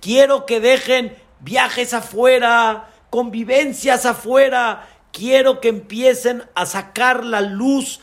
Quiero 0.00 0.46
que 0.46 0.60
dejen 0.60 1.16
viajes 1.40 1.94
afuera, 1.94 2.90
convivencias 3.10 4.06
afuera. 4.06 4.88
Quiero 5.12 5.60
que 5.60 5.68
empiecen 5.68 6.44
a 6.54 6.66
sacar 6.66 7.24
la 7.24 7.40
luz 7.40 8.00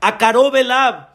a 0.00 0.18
Karobelab, 0.18 1.08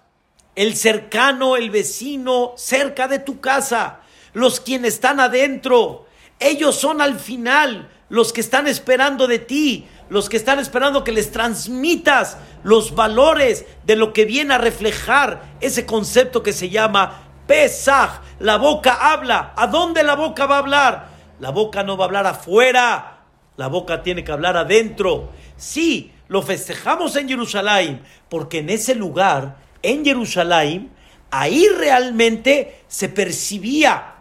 el 0.56 0.76
cercano, 0.76 1.56
el 1.56 1.70
vecino, 1.70 2.54
cerca 2.58 3.08
de 3.08 3.20
tu 3.20 3.40
casa, 3.40 4.02
los 4.34 4.60
quienes 4.60 4.96
están 4.96 5.20
adentro. 5.20 6.06
Ellos 6.40 6.76
son 6.76 7.02
al 7.02 7.20
final 7.20 7.90
los 8.10 8.34
que 8.34 8.42
están 8.42 8.68
esperando 8.68 9.28
de 9.28 9.40
ti, 9.40 9.88
los 10.10 10.28
que 10.28 10.38
están 10.38 10.60
esperando 10.60 11.04
que 11.04 11.14
les 11.14 11.32
transmitas 11.32 12.38
los 12.64 12.94
valores 12.94 13.66
de 13.86 13.96
lo 13.96 14.12
que 14.12 14.26
viene 14.26 14.54
a 14.54 14.58
reflejar 14.58 15.42
ese 15.62 15.86
concepto 15.86 16.44
que 16.44 16.52
se 16.52 16.70
llama 16.70 17.31
Pesaj, 17.52 18.22
la 18.40 18.56
boca 18.56 19.12
habla. 19.12 19.52
¿A 19.58 19.68
dónde 19.68 20.04
la 20.04 20.16
boca 20.16 20.46
va 20.46 20.56
a 20.56 20.60
hablar? 20.60 21.10
La 21.42 21.50
boca 21.50 21.84
no 21.84 21.98
va 21.98 22.06
a 22.06 22.08
hablar 22.08 22.26
afuera, 22.26 23.24
la 23.58 23.68
boca 23.68 24.04
tiene 24.04 24.24
que 24.24 24.32
hablar 24.32 24.56
adentro. 24.56 25.32
Sí, 25.58 26.14
lo 26.30 26.44
festejamos 26.44 27.14
en 27.18 27.28
Jerusalén, 27.28 28.04
porque 28.30 28.60
en 28.60 28.70
ese 28.70 28.96
lugar, 28.96 29.58
en 29.82 30.06
Jerusalén, 30.06 30.92
ahí 31.30 31.68
realmente 31.78 32.84
se 32.88 33.10
percibía 33.10 34.14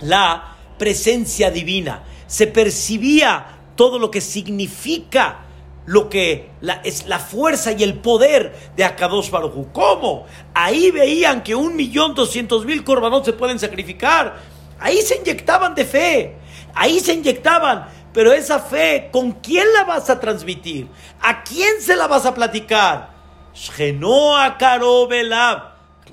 la 0.00 0.56
presencia 0.76 1.52
divina, 1.52 2.02
se 2.26 2.48
percibía 2.48 3.46
todo 3.76 4.00
lo 4.00 4.10
que 4.10 4.20
significa 4.20 5.45
lo 5.86 6.08
que 6.10 6.50
es 6.84 7.06
la 7.06 7.20
fuerza 7.20 7.72
y 7.72 7.82
el 7.84 7.94
poder 7.94 8.54
de 8.76 8.84
Akadosh 8.84 9.30
Baruj 9.30 9.72
¿Cómo? 9.72 10.26
Ahí 10.52 10.90
veían 10.90 11.42
que 11.42 11.54
un 11.54 11.76
millón 11.76 12.14
doscientos 12.14 12.66
mil 12.66 12.84
corbanos 12.84 13.24
se 13.24 13.32
pueden 13.32 13.58
sacrificar. 13.58 14.36
Ahí 14.78 15.00
se 15.00 15.16
inyectaban 15.16 15.74
de 15.74 15.84
fe. 15.84 16.36
Ahí 16.74 17.00
se 17.00 17.14
inyectaban. 17.14 17.86
Pero 18.12 18.32
esa 18.32 18.58
fe, 18.58 19.08
¿con 19.12 19.32
quién 19.32 19.66
la 19.74 19.84
vas 19.84 20.10
a 20.10 20.18
transmitir? 20.18 20.88
¿A 21.20 21.44
quién 21.44 21.80
se 21.80 21.94
la 21.96 22.08
vas 22.08 22.26
a 22.26 22.34
platicar? 22.34 23.14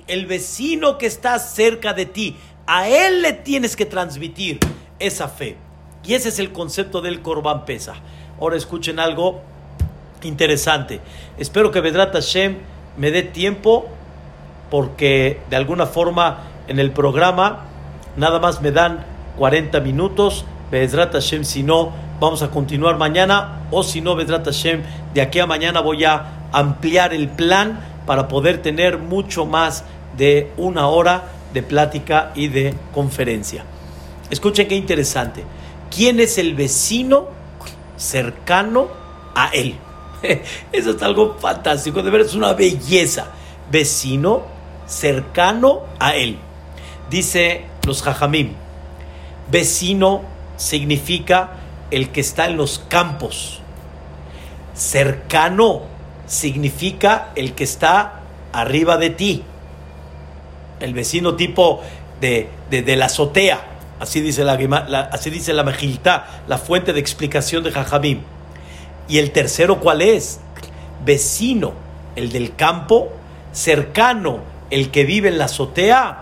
el 0.06 0.26
vecino 0.26 0.98
que 0.98 1.06
está 1.06 1.38
cerca 1.38 1.94
de 1.94 2.06
ti. 2.06 2.36
A 2.66 2.88
él 2.88 3.22
le 3.22 3.32
tienes 3.32 3.74
que 3.74 3.86
transmitir 3.86 4.60
esa 4.98 5.28
fe. 5.28 5.56
Y 6.04 6.14
ese 6.14 6.28
es 6.28 6.38
el 6.38 6.52
concepto 6.52 7.00
del 7.00 7.22
Corban 7.22 7.64
Pesa. 7.64 7.94
Ahora 8.38 8.56
escuchen 8.56 8.98
algo 8.98 9.42
interesante. 10.24 11.00
Espero 11.38 11.70
que 11.70 11.80
Vedrat 11.80 12.12
Hashem 12.12 12.56
me 12.96 13.10
dé 13.10 13.22
tiempo 13.22 13.86
porque 14.70 15.40
de 15.50 15.56
alguna 15.56 15.86
forma 15.86 16.44
en 16.68 16.78
el 16.78 16.90
programa 16.90 17.64
nada 18.16 18.38
más 18.38 18.60
me 18.60 18.70
dan 18.70 19.04
40 19.38 19.80
minutos. 19.80 20.44
Vedrat 20.70 21.12
Hashem, 21.12 21.44
si 21.44 21.62
no, 21.62 21.92
vamos 22.20 22.42
a 22.42 22.50
continuar 22.50 22.96
mañana 22.96 23.66
o 23.70 23.82
si 23.82 24.00
no, 24.00 24.16
Vedrat 24.16 24.44
Hashem, 24.44 24.82
de 25.12 25.20
aquí 25.20 25.38
a 25.38 25.46
mañana 25.46 25.80
voy 25.80 26.04
a 26.04 26.48
ampliar 26.52 27.12
el 27.12 27.28
plan 27.28 27.80
para 28.06 28.28
poder 28.28 28.62
tener 28.62 28.98
mucho 28.98 29.46
más 29.46 29.84
de 30.16 30.50
una 30.56 30.88
hora 30.88 31.24
de 31.52 31.62
plática 31.62 32.32
y 32.34 32.48
de 32.48 32.74
conferencia. 32.92 33.64
Escuchen 34.30 34.68
qué 34.68 34.74
interesante. 34.74 35.44
¿Quién 35.94 36.18
es 36.18 36.38
el 36.38 36.54
vecino 36.54 37.28
cercano 37.96 38.88
a 39.34 39.48
él? 39.48 39.76
Eso 40.72 40.90
es 40.90 41.02
algo 41.02 41.36
fantástico, 41.38 42.02
de 42.02 42.10
verdad 42.10 42.28
es 42.28 42.34
una 42.34 42.52
belleza. 42.52 43.26
Vecino 43.70 44.42
cercano 44.86 45.82
a 45.98 46.14
él. 46.14 46.38
Dice 47.10 47.64
los 47.86 48.02
jajamim, 48.02 48.52
vecino 49.50 50.22
significa 50.56 51.52
el 51.90 52.10
que 52.10 52.20
está 52.20 52.46
en 52.46 52.56
los 52.56 52.78
campos. 52.78 53.60
Cercano 54.74 55.82
significa 56.26 57.30
el 57.36 57.54
que 57.54 57.64
está 57.64 58.20
arriba 58.52 58.96
de 58.96 59.10
ti. 59.10 59.42
El 60.80 60.94
vecino 60.94 61.36
tipo 61.36 61.82
de, 62.20 62.48
la 62.96 63.06
azotea. 63.06 63.60
Así 64.00 64.20
dice 64.20 64.44
la, 64.44 64.54
así 65.12 65.30
dice 65.30 65.52
la 65.52 65.64
la 66.48 66.58
fuente 66.58 66.92
de 66.92 67.00
explicación 67.00 67.62
de 67.62 67.70
Jajamim. 67.70 68.22
¿Y 69.08 69.18
el 69.18 69.32
tercero 69.32 69.80
cuál 69.80 70.02
es? 70.02 70.40
Vecino, 71.04 71.72
el 72.16 72.32
del 72.32 72.54
campo, 72.54 73.10
cercano, 73.52 74.40
el 74.70 74.90
que 74.90 75.04
vive 75.04 75.28
en 75.28 75.38
la 75.38 75.44
azotea, 75.44 76.20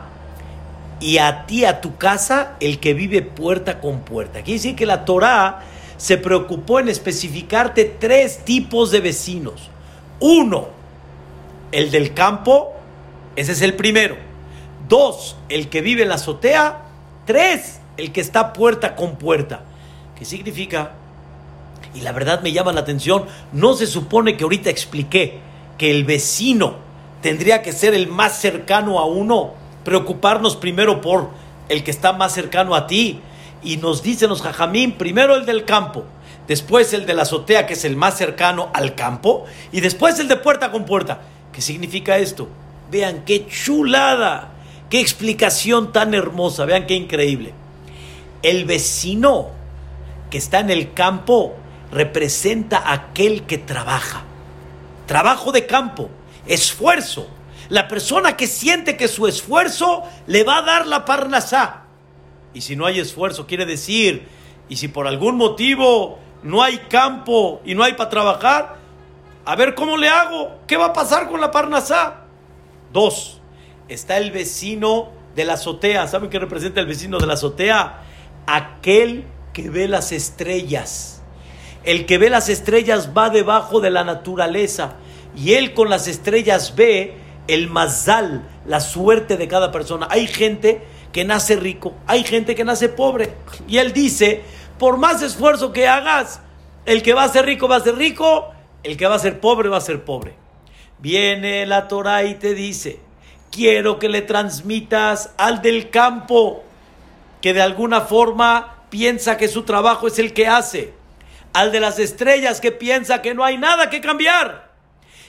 y 1.01 1.19
a 1.19 1.47
ti, 1.47 1.65
a 1.65 1.81
tu 1.81 1.97
casa, 1.97 2.55
el 2.61 2.79
que 2.79 2.95
vive 2.95 3.23
puerta 3.23 3.81
con 3.81 4.01
puerta. 4.01 4.43
Quiere 4.43 4.59
decir 4.59 4.77
que 4.77 4.87
la 4.87 5.05
Torá 5.05 5.61
se 5.97 6.17
preocupó 6.17 6.79
en 6.81 6.89
especificarte 6.89 7.85
tres 7.85 8.39
tipos 8.45 8.91
de 8.91 9.01
vecinos. 9.01 9.69
Uno, 10.21 10.69
el 11.73 11.91
del 11.91 12.15
campo, 12.15 12.73
ese 13.35 13.53
es 13.53 13.63
el 13.63 13.75
primero. 13.75 14.17
Dos, 14.89 15.37
el 15.49 15.69
que 15.69 15.81
vive 15.81 16.03
en 16.03 16.09
la 16.09 16.17
azotea. 16.17 16.83
Tres, 17.27 17.81
el 17.97 18.13
que 18.13 18.21
está 18.21 18.53
puerta 18.53 18.95
con 18.95 19.17
puerta. 19.17 19.63
¿Qué 20.17 20.25
significa? 20.25 20.93
Y 21.95 22.01
la 22.01 22.13
verdad 22.13 22.43
me 22.43 22.53
llama 22.53 22.73
la 22.73 22.81
atención, 22.81 23.25
no 23.53 23.75
se 23.75 23.87
supone 23.87 24.37
que 24.37 24.45
ahorita 24.45 24.71
expliqué 24.71 25.41
que 25.79 25.91
el 25.91 26.05
vecino 26.05 26.77
tendría 27.21 27.63
que 27.63 27.73
ser 27.73 27.95
el 27.95 28.09
más 28.09 28.41
cercano 28.41 28.99
a 28.99 29.07
uno, 29.07 29.53
preocuparnos 29.85 30.57
primero 30.57 31.01
por 31.01 31.31
el 31.69 31.85
que 31.85 31.91
está 31.91 32.13
más 32.13 32.33
cercano 32.33 32.75
a 32.75 32.87
ti 32.87 33.21
Y 33.65 33.77
nos 33.77 34.03
dicen 34.03 34.29
los 34.29 34.43
jajamín, 34.43 34.93
primero 34.93 35.37
el 35.37 35.47
del 35.47 35.65
campo, 35.65 36.05
después 36.49 36.93
el 36.93 37.07
de 37.07 37.15
la 37.15 37.23
azotea, 37.23 37.67
que 37.67 37.75
es 37.75 37.85
el 37.85 37.97
más 37.97 38.19
cercano 38.19 38.71
al 38.75 38.97
campo, 38.97 39.45
y 39.71 39.81
después 39.81 40.19
el 40.19 40.27
de 40.27 40.37
puerta 40.37 40.73
con 40.73 40.85
puerta. 40.85 41.21
¿Qué 41.53 41.61
significa 41.61 42.19
esto? 42.19 42.49
Vean 42.91 43.23
qué 43.25 43.47
chulada, 43.47 44.51
qué 44.91 45.01
explicación 45.01 45.93
tan 45.93 46.13
hermosa, 46.13 46.65
vean 46.65 46.87
qué 46.87 46.95
increíble. 46.95 47.55
El 48.43 48.65
vecino 48.65 49.51
que 50.29 50.39
está 50.39 50.59
en 50.59 50.71
el 50.71 50.93
campo 50.93 51.55
representa 51.93 52.93
aquel 52.93 53.45
que 53.45 53.59
trabaja. 53.59 54.23
Trabajo 55.07 55.53
de 55.53 55.67
campo, 55.67 56.09
esfuerzo. 56.47 57.29
La 57.69 57.87
persona 57.89 58.37
que 58.37 58.47
siente 58.47 58.97
que 58.97 59.09
su 59.09 59.27
esfuerzo 59.27 60.03
le 60.27 60.43
va 60.43 60.59
a 60.59 60.63
dar 60.63 60.87
la 60.87 61.05
parnasá. 61.05 61.85
Y 62.55 62.63
si 62.63 62.77
no 62.77 62.87
hay 62.87 62.99
esfuerzo, 62.99 63.47
quiere 63.47 63.67
decir, 63.67 64.27
y 64.69 64.77
si 64.77 64.89
por 64.89 65.07
algún 65.07 65.37
motivo 65.37 66.19
no 66.43 66.63
hay 66.63 66.79
campo 66.89 67.61
y 67.65 67.75
no 67.75 67.83
hay 67.83 67.95
para 67.95 68.11
trabajar, 68.11 68.77
a 69.45 69.57
ver 69.57 69.75
cómo 69.75 69.97
le 69.97 70.09
hago, 70.09 70.59
qué 70.67 70.77
va 70.77 70.87
a 70.87 70.93
pasar 70.93 71.29
con 71.29 71.41
la 71.41 71.51
parnasá. 71.51 72.25
Dos, 72.93 73.41
está 73.89 74.19
el 74.19 74.31
vecino 74.31 75.11
de 75.35 75.45
la 75.45 75.55
azotea. 75.55 76.07
¿Saben 76.07 76.31
qué 76.31 76.39
representa 76.39 76.81
el 76.81 76.87
vecino 76.87 77.19
de 77.19 77.27
la 77.27 77.35
azotea? 77.35 78.03
Aquel 78.47 79.25
que 79.53 79.71
ve 79.71 79.89
las 79.89 80.13
estrellas. 80.13 81.22
El 81.85 82.07
que 82.07 82.19
ve 82.19 82.31
las 82.31 82.49
estrellas 82.49 83.11
va 83.17 83.31
debajo 83.31 83.81
de 83.81 83.91
la 83.91 84.05
naturaleza 84.05 84.95
y 85.37 85.55
él 85.55 85.75
con 85.75 85.91
las 85.91 86.07
estrellas 86.09 86.75
ve 86.77 87.15
el 87.49 87.69
mazal, 87.69 88.49
la 88.67 88.81
suerte 88.81 89.37
de 89.37 89.49
cada 89.49 89.73
persona. 89.73 90.07
Hay 90.11 90.27
gente 90.27 90.83
que 91.13 91.25
nace 91.25 91.57
rico, 91.57 91.95
hay 92.07 92.23
gente 92.25 92.55
que 92.55 92.65
nace 92.65 92.89
pobre. 92.89 93.35
Y 93.67 93.79
él 93.79 93.93
dice, 93.93 94.43
por 94.79 94.97
más 94.97 95.23
esfuerzo 95.23 95.73
que 95.73 95.89
hagas, 95.89 96.41
el 96.87 97.03
que 97.03 97.15
va 97.15 97.25
a 97.25 97.29
ser 97.29 97.47
rico 97.47 97.69
va 97.69 97.77
a 97.77 97.81
ser 97.81 97.97
rico, 97.97 98.51
el 98.83 98.97
que 98.97 99.07
va 99.07 99.17
a 99.17 99.21
ser 99.21 99.41
pobre 99.41 99.69
va 99.69 99.79
a 99.79 99.83
ser 99.83 100.05
pobre. 100.05 100.35
Viene 100.99 101.67
la 101.67 101.89
Torah 101.89 102.25
y 102.25 102.37
te 102.37 102.55
dice, 102.55 103.01
quiero 103.51 103.99
que 103.99 104.09
le 104.09 104.23
transmitas 104.23 105.31
al 105.37 105.63
del 105.63 105.91
campo, 105.91 106.63
que 107.41 107.53
de 107.53 107.63
alguna 107.63 108.03
forma 108.03 108.85
piensa 108.89 109.37
que 109.37 109.49
su 109.49 109.63
trabajo 109.65 110.07
es 110.07 110.19
el 110.19 110.33
que 110.33 110.47
hace, 110.47 110.95
al 111.53 111.73
de 111.73 111.81
las 111.81 111.99
estrellas 111.99 112.61
que 112.61 112.73
piensa 112.73 113.23
que 113.23 113.35
no 113.35 113.45
hay 113.45 113.59
nada 113.59 113.91
que 113.91 114.01
cambiar. 114.01 114.73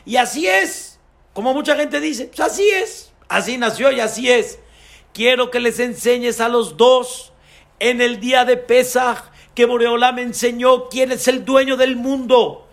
Y 0.05 0.17
así 0.17 0.47
es. 0.47 0.99
Como 1.33 1.53
mucha 1.53 1.75
gente 1.75 1.99
dice, 1.99 2.25
pues 2.27 2.39
así 2.39 2.69
es, 2.69 3.11
así 3.27 3.57
nació 3.57 3.91
y 3.91 3.99
así 3.99 4.29
es. 4.29 4.59
Quiero 5.13 5.49
que 5.49 5.59
les 5.59 5.79
enseñes 5.79 6.39
a 6.39 6.49
los 6.49 6.77
dos 6.77 7.33
en 7.79 8.01
el 8.01 8.19
día 8.19 8.45
de 8.45 8.57
Pesach 8.57 9.31
que 9.55 9.65
Boreolá 9.65 10.11
me 10.11 10.21
enseñó 10.21 10.89
quién 10.89 11.11
es 11.11 11.27
el 11.27 11.45
dueño 11.45 11.77
del 11.77 11.95
mundo 11.95 12.67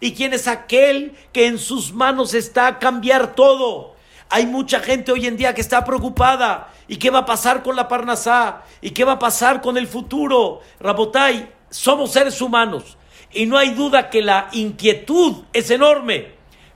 y 0.00 0.12
quién 0.12 0.32
es 0.32 0.48
aquel 0.48 1.14
que 1.32 1.46
en 1.46 1.58
sus 1.58 1.92
manos 1.92 2.34
está 2.34 2.66
a 2.66 2.78
cambiar 2.78 3.34
todo. 3.34 3.94
Hay 4.28 4.46
mucha 4.46 4.80
gente 4.80 5.12
hoy 5.12 5.26
en 5.26 5.36
día 5.36 5.54
que 5.54 5.60
está 5.60 5.84
preocupada. 5.84 6.72
¿Y 6.88 6.96
qué 6.96 7.10
va 7.10 7.20
a 7.20 7.26
pasar 7.26 7.62
con 7.62 7.76
la 7.76 7.86
Parnasá? 7.86 8.62
¿Y 8.80 8.90
qué 8.90 9.04
va 9.04 9.12
a 9.12 9.18
pasar 9.18 9.60
con 9.60 9.76
el 9.76 9.86
futuro? 9.86 10.60
Rabotai, 10.80 11.52
somos 11.72 12.12
seres 12.12 12.40
humanos. 12.40 12.96
Y 13.32 13.46
no 13.46 13.56
hay 13.56 13.70
duda 13.70 14.10
que 14.10 14.22
la 14.22 14.48
inquietud 14.52 15.44
es 15.52 15.70
enorme. 15.70 16.32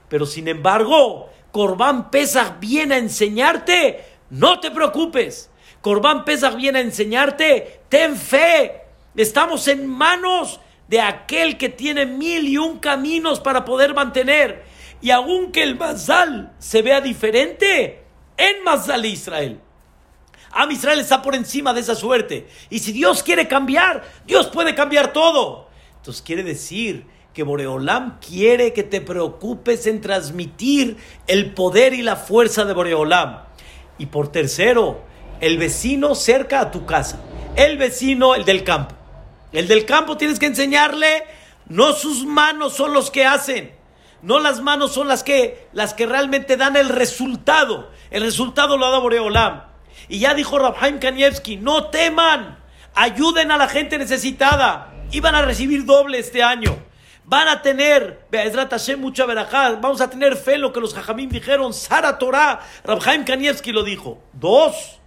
Pero 0.09 0.25
sin 0.25 0.47
embargo, 0.47 1.29
Corbán 1.51 2.09
Pesach 2.09 2.59
viene 2.59 2.95
a 2.95 2.97
enseñarte, 2.97 4.03
no 4.29 4.59
te 4.59 4.71
preocupes. 4.71 5.49
Corbán 5.81 6.25
Pesach 6.25 6.55
viene 6.55 6.79
a 6.79 6.81
enseñarte, 6.81 7.81
ten 7.89 8.17
fe. 8.17 8.81
Estamos 9.15 9.67
en 9.67 9.87
manos 9.87 10.59
de 10.87 11.01
aquel 11.01 11.57
que 11.57 11.69
tiene 11.69 12.05
mil 12.05 12.47
y 12.47 12.57
un 12.57 12.79
caminos 12.79 13.39
para 13.39 13.65
poder 13.65 13.93
mantener. 13.93 14.63
Y 15.01 15.11
aunque 15.11 15.63
el 15.63 15.77
Mazal 15.77 16.53
se 16.57 16.81
vea 16.81 17.01
diferente, 17.01 18.03
en 18.37 18.63
Mazal 18.63 19.05
Israel. 19.05 19.59
Am 20.51 20.71
Israel 20.71 20.99
está 20.99 21.21
por 21.21 21.35
encima 21.35 21.73
de 21.73 21.81
esa 21.81 21.95
suerte. 21.95 22.47
Y 22.69 22.79
si 22.79 22.91
Dios 22.91 23.23
quiere 23.23 23.47
cambiar, 23.47 24.03
Dios 24.25 24.47
puede 24.47 24.75
cambiar 24.75 25.13
todo. 25.13 25.67
Entonces 25.97 26.21
quiere 26.21 26.43
decir 26.43 27.05
que 27.33 27.43
Boreolam 27.43 28.19
quiere 28.19 28.73
que 28.73 28.83
te 28.83 29.01
preocupes 29.01 29.85
en 29.85 30.01
transmitir 30.01 30.97
el 31.27 31.53
poder 31.53 31.93
y 31.93 32.01
la 32.01 32.15
fuerza 32.15 32.65
de 32.65 32.73
Boreolam. 32.73 33.43
Y 33.97 34.07
por 34.07 34.31
tercero, 34.31 35.01
el 35.39 35.57
vecino 35.57 36.15
cerca 36.15 36.61
a 36.61 36.71
tu 36.71 36.85
casa. 36.85 37.19
El 37.55 37.77
vecino, 37.77 38.35
el 38.35 38.45
del 38.45 38.63
campo. 38.63 38.95
El 39.51 39.67
del 39.67 39.85
campo 39.85 40.17
tienes 40.17 40.39
que 40.39 40.45
enseñarle, 40.45 41.25
no 41.67 41.93
sus 41.93 42.25
manos 42.25 42.73
son 42.73 42.93
los 42.93 43.11
que 43.11 43.25
hacen. 43.25 43.71
No 44.21 44.39
las 44.39 44.61
manos 44.61 44.93
son 44.93 45.07
las 45.07 45.23
que, 45.23 45.67
las 45.73 45.93
que 45.93 46.05
realmente 46.05 46.57
dan 46.57 46.75
el 46.75 46.89
resultado. 46.89 47.91
El 48.09 48.23
resultado 48.23 48.77
lo 48.77 48.89
da 48.89 48.97
Boreolam. 48.99 49.63
Y 50.09 50.19
ya 50.19 50.33
dijo 50.33 50.57
Rabhaim 50.57 50.99
Kanievski, 50.99 51.57
no 51.57 51.89
teman, 51.89 52.57
ayuden 52.95 53.51
a 53.51 53.57
la 53.57 53.67
gente 53.67 53.97
necesitada. 53.97 54.93
Iban 55.11 55.35
a 55.35 55.41
recibir 55.41 55.85
doble 55.85 56.19
este 56.19 56.43
año. 56.43 56.77
Van 57.23 57.49
a 57.49 57.61
tener, 57.61 58.25
mucha. 58.97 59.25
Vamos 59.25 59.99
a 59.99 60.09
tener 60.09 60.37
fe 60.37 60.57
lo 60.57 60.71
que 60.71 60.79
los 60.79 60.93
jajamim 60.93 61.29
dijeron. 61.29 61.73
Sara 61.73 62.17
Torah. 62.17 62.61
Rabhaim 62.85 63.25
Kanievski 63.25 63.73
lo 63.73 63.83
dijo. 63.83 64.19
Dos. 64.31 64.99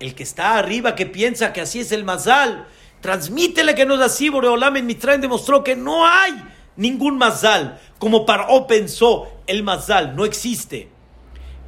El 0.00 0.14
que 0.14 0.22
está 0.22 0.56
arriba, 0.56 0.94
que 0.94 1.06
piensa 1.06 1.52
que 1.52 1.60
así 1.60 1.80
es 1.80 1.92
el 1.92 2.04
mazal. 2.04 2.66
Transmítele 3.00 3.74
que 3.74 3.84
no 3.84 3.94
es 3.96 4.00
así. 4.00 4.30
Boreolam 4.30 4.76
en 4.76 4.86
Mitraim 4.86 5.20
demostró 5.20 5.62
que 5.62 5.76
no 5.76 6.06
hay 6.06 6.32
ningún 6.76 7.18
mazal. 7.18 7.78
Como 7.98 8.24
Paró 8.24 8.66
pensó, 8.66 9.28
el 9.46 9.62
mazal 9.62 10.16
no 10.16 10.24
existe. 10.24 10.88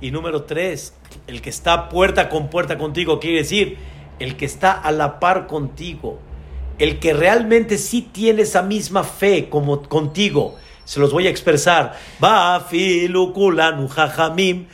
Y 0.01 0.11
número 0.11 0.45
tres, 0.45 0.95
el 1.27 1.43
que 1.43 1.51
está 1.51 1.89
puerta 1.89 2.29
con 2.29 2.49
puerta 2.49 2.79
contigo, 2.79 3.21
quiere 3.21 3.39
decir, 3.39 3.77
el 4.19 4.37
que 4.37 4.47
está 4.47 4.73
a 4.73 4.93
la 4.93 5.21
par 5.21 5.47
contigo 5.47 6.19
el 6.81 6.99
que 6.99 7.13
realmente 7.13 7.77
sí 7.77 8.09
tiene 8.11 8.43
esa 8.43 8.63
misma 8.63 9.05
fe 9.05 9.51
como 9.51 9.83
contigo, 9.83 10.57
se 10.87 10.99
los 10.99 11.13
voy 11.13 11.27
a 11.27 11.31
expresar. 11.31 11.95
Bafilu 12.19 13.35
kulanu 13.35 13.87
jajamim, 13.87 14.67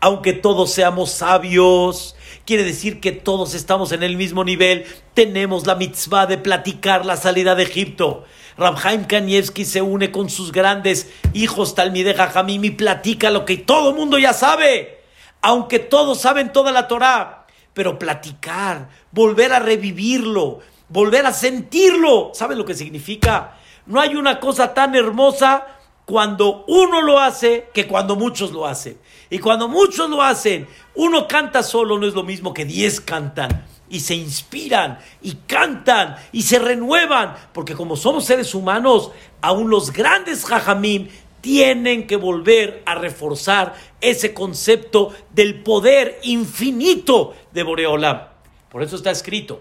aunque 0.00 0.32
todos 0.32 0.72
seamos 0.72 1.10
sabios, 1.10 2.16
quiere 2.44 2.64
decir 2.64 3.00
que 3.00 3.12
todos 3.12 3.54
estamos 3.54 3.92
en 3.92 4.02
el 4.02 4.16
mismo 4.16 4.44
nivel, 4.44 4.84
tenemos 5.14 5.66
la 5.66 5.74
mitzvah 5.74 6.26
de 6.26 6.38
platicar 6.38 7.06
la 7.06 7.16
salida 7.16 7.54
de 7.54 7.64
Egipto. 7.64 8.24
Rabhaim 8.56 9.04
Kanievski 9.04 9.64
se 9.64 9.82
une 9.82 10.10
con 10.10 10.28
sus 10.28 10.50
grandes 10.50 11.10
hijos 11.32 11.74
Talmide 11.74 12.14
Jajamim 12.14 12.64
y 12.64 12.70
platica 12.70 13.30
lo 13.30 13.44
que 13.44 13.56
todo 13.56 13.94
mundo 13.94 14.18
ya 14.18 14.32
sabe, 14.32 15.00
aunque 15.42 15.78
todos 15.78 16.20
saben 16.20 16.52
toda 16.52 16.72
la 16.72 16.88
Torah 16.88 17.38
pero 17.78 17.96
platicar, 17.96 18.88
volver 19.12 19.52
a 19.52 19.60
revivirlo, 19.60 20.58
volver 20.88 21.26
a 21.26 21.32
sentirlo. 21.32 22.32
¿Saben 22.34 22.58
lo 22.58 22.64
que 22.64 22.74
significa? 22.74 23.56
No 23.86 24.00
hay 24.00 24.16
una 24.16 24.40
cosa 24.40 24.74
tan 24.74 24.96
hermosa 24.96 25.77
cuando 26.08 26.64
uno 26.68 27.02
lo 27.02 27.20
hace 27.20 27.68
que 27.74 27.86
cuando 27.86 28.16
muchos 28.16 28.50
lo 28.50 28.66
hacen. 28.66 28.98
Y 29.28 29.40
cuando 29.40 29.68
muchos 29.68 30.08
lo 30.08 30.22
hacen, 30.22 30.66
uno 30.94 31.28
canta 31.28 31.62
solo, 31.62 31.98
no 31.98 32.06
es 32.06 32.14
lo 32.14 32.22
mismo 32.22 32.54
que 32.54 32.64
diez 32.64 32.98
cantan. 32.98 33.66
Y 33.90 34.00
se 34.00 34.14
inspiran 34.14 35.00
y 35.20 35.34
cantan 35.46 36.16
y 36.32 36.44
se 36.44 36.60
renuevan. 36.60 37.34
Porque 37.52 37.74
como 37.74 37.94
somos 37.94 38.24
seres 38.24 38.54
humanos, 38.54 39.10
aún 39.42 39.68
los 39.68 39.92
grandes 39.92 40.46
jajamim 40.46 41.08
tienen 41.42 42.06
que 42.06 42.16
volver 42.16 42.82
a 42.86 42.94
reforzar 42.94 43.74
ese 44.00 44.32
concepto 44.32 45.12
del 45.34 45.62
poder 45.62 46.20
infinito 46.22 47.34
de 47.52 47.64
Boreolam. 47.64 48.28
Por 48.70 48.82
eso 48.82 48.96
está 48.96 49.10
escrito, 49.10 49.58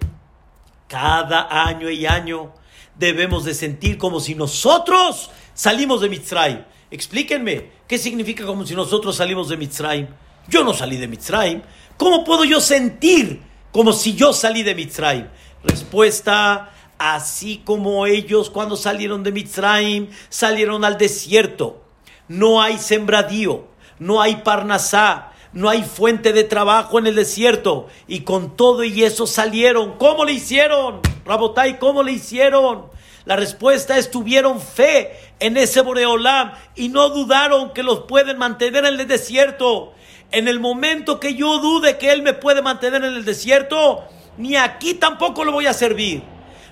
cada 0.87 1.65
año 1.67 1.89
y 1.89 2.05
año 2.05 2.53
debemos 2.97 3.43
de 3.43 3.53
sentir 3.53 3.97
como 3.97 4.21
si 4.21 4.33
nosotros 4.33 5.29
salimos 5.57 5.99
de 5.99 6.07
Mitzrayim. 6.07 6.63
Explíquenme, 6.89 7.71
¿qué 7.87 7.97
significa 7.97 8.45
como 8.45 8.65
si 8.65 8.75
nosotros 8.75 9.17
salimos 9.17 9.49
de 9.49 9.57
Mitzrayim? 9.57 10.07
Yo 10.47 10.63
no 10.63 10.73
salí 10.73 10.95
de 10.95 11.07
Mitzrayim. 11.07 11.61
¿Cómo 11.97 12.23
puedo 12.23 12.45
yo 12.45 12.61
sentir 12.61 13.41
como 13.73 13.91
si 13.91 14.13
yo 14.15 14.31
salí 14.31 14.63
de 14.63 14.75
Mitzrayim? 14.75 15.25
Respuesta, 15.63 16.71
así 16.97 17.61
como 17.65 18.05
ellos 18.05 18.49
cuando 18.49 18.77
salieron 18.77 19.23
de 19.23 19.31
Mitzrayim, 19.31 20.09
salieron 20.29 20.85
al 20.85 20.97
desierto. 20.97 21.83
No 22.27 22.61
hay 22.61 22.77
sembradío, 22.77 23.67
no 23.99 24.21
hay 24.21 24.37
parnasá, 24.37 25.31
no 25.53 25.69
hay 25.69 25.81
fuente 25.81 26.33
de 26.33 26.43
trabajo 26.43 26.99
en 26.99 27.07
el 27.07 27.15
desierto. 27.15 27.87
Y 28.07 28.19
con 28.21 28.55
todo 28.55 28.83
y 28.83 29.03
eso 29.03 29.25
salieron. 29.25 29.97
¿Cómo 29.97 30.23
le 30.23 30.33
hicieron? 30.33 31.01
Rabotai, 31.25 31.79
¿cómo 31.79 32.03
le 32.03 32.11
hicieron? 32.11 32.96
La 33.27 33.35
respuesta 33.35 33.97
es 33.97 34.09
tuvieron 34.09 34.61
fe 34.61 35.11
en 35.41 35.57
ese 35.57 35.81
Boreolam 35.81 36.53
y 36.75 36.87
no 36.87 37.09
dudaron 37.09 37.73
que 37.73 37.83
los 37.83 38.03
pueden 38.03 38.37
mantener 38.37 38.85
en 38.85 39.01
el 39.01 39.05
desierto. 39.05 39.91
En 40.31 40.47
el 40.47 40.61
momento 40.61 41.19
que 41.19 41.35
yo 41.35 41.59
dude 41.59 41.97
que 41.97 42.13
Él 42.13 42.21
me 42.21 42.33
puede 42.33 42.61
mantener 42.61 43.03
en 43.03 43.15
el 43.15 43.25
desierto, 43.25 44.05
ni 44.37 44.55
aquí 44.55 44.93
tampoco 44.93 45.43
lo 45.43 45.51
voy 45.51 45.67
a 45.67 45.73
servir. 45.73 46.23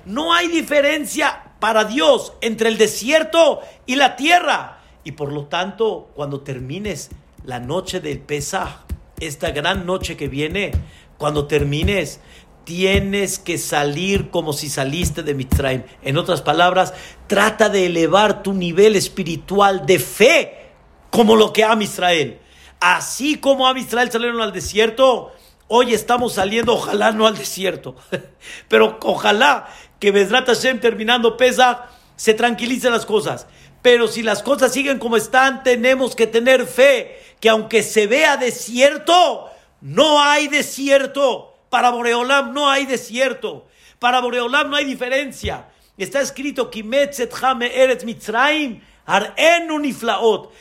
No 0.06 0.34
hay 0.34 0.48
diferencia 0.48 1.44
para 1.60 1.84
Dios 1.84 2.32
entre 2.40 2.70
el 2.70 2.78
desierto 2.78 3.60
y 3.86 3.98
la 3.98 4.16
tierra. 4.16 4.80
Y 5.04 5.12
por 5.12 5.34
lo 5.34 5.48
tanto, 5.48 6.10
cuando 6.16 6.40
termines 6.40 7.10
la 7.44 7.60
noche 7.60 8.00
del 8.00 8.20
Pesaj, 8.20 8.86
esta 9.20 9.52
gran 9.52 9.86
noche 9.86 10.16
que 10.16 10.30
viene, 10.30 10.72
cuando 11.18 11.48
termines, 11.48 12.22
tienes 12.66 13.40
que 13.40 13.58
salir 13.58 14.30
como 14.30 14.52
si 14.52 14.70
saliste 14.70 15.24
de 15.24 15.34
Mitzrayim. 15.34 15.84
En 16.02 16.18
otras 16.18 16.42
palabras, 16.42 16.94
trata 17.28 17.70
de 17.70 17.86
elevar 17.86 18.44
tu 18.44 18.54
nivel 18.54 18.96
espiritual 18.96 19.86
de 19.86 20.00
fe 20.00 20.66
como 21.12 21.36
lo 21.36 21.54
que 21.54 21.64
ama 21.64 21.84
Israel. 21.84 22.40
Así 22.80 23.38
como 23.38 23.68
a 23.68 23.80
Israel 23.80 24.12
salieron 24.12 24.42
al 24.42 24.52
desierto, 24.52 25.32
hoy 25.68 25.94
estamos 25.94 26.34
saliendo, 26.34 26.74
ojalá 26.74 27.12
no 27.12 27.26
al 27.26 27.38
desierto, 27.38 27.96
pero 28.68 29.00
ojalá 29.02 29.68
que 30.00 30.12
Bezrat 30.12 30.48
Hashem 30.48 30.80
terminando 30.80 31.38
pesa, 31.38 31.86
se 32.16 32.34
tranquilicen 32.34 32.92
las 32.92 33.06
cosas. 33.06 33.48
Pero 33.82 34.08
si 34.08 34.24
las 34.24 34.42
cosas 34.42 34.74
siguen 34.74 35.00
como 35.00 35.16
están, 35.16 35.64
tenemos 35.64 36.16
que 36.16 36.28
tener 36.28 36.66
fe 36.66 37.20
que 37.40 37.50
aunque 37.50 37.84
se 37.84 38.08
vea 38.08 38.36
desierto, 38.36 39.50
no 39.82 40.22
hay 40.22 40.48
desierto. 40.48 41.55
Para 41.76 41.90
Boreolam 41.90 42.54
no 42.54 42.70
hay 42.70 42.86
desierto. 42.86 43.68
Para 44.00 44.22
Boreolam 44.22 44.70
no 44.70 44.78
hay 44.78 44.86
diferencia. 44.86 45.68
Está 45.98 46.22
escrito, 46.22 46.72
Eretz 46.72 48.06
Mitzrayim, 48.06 48.80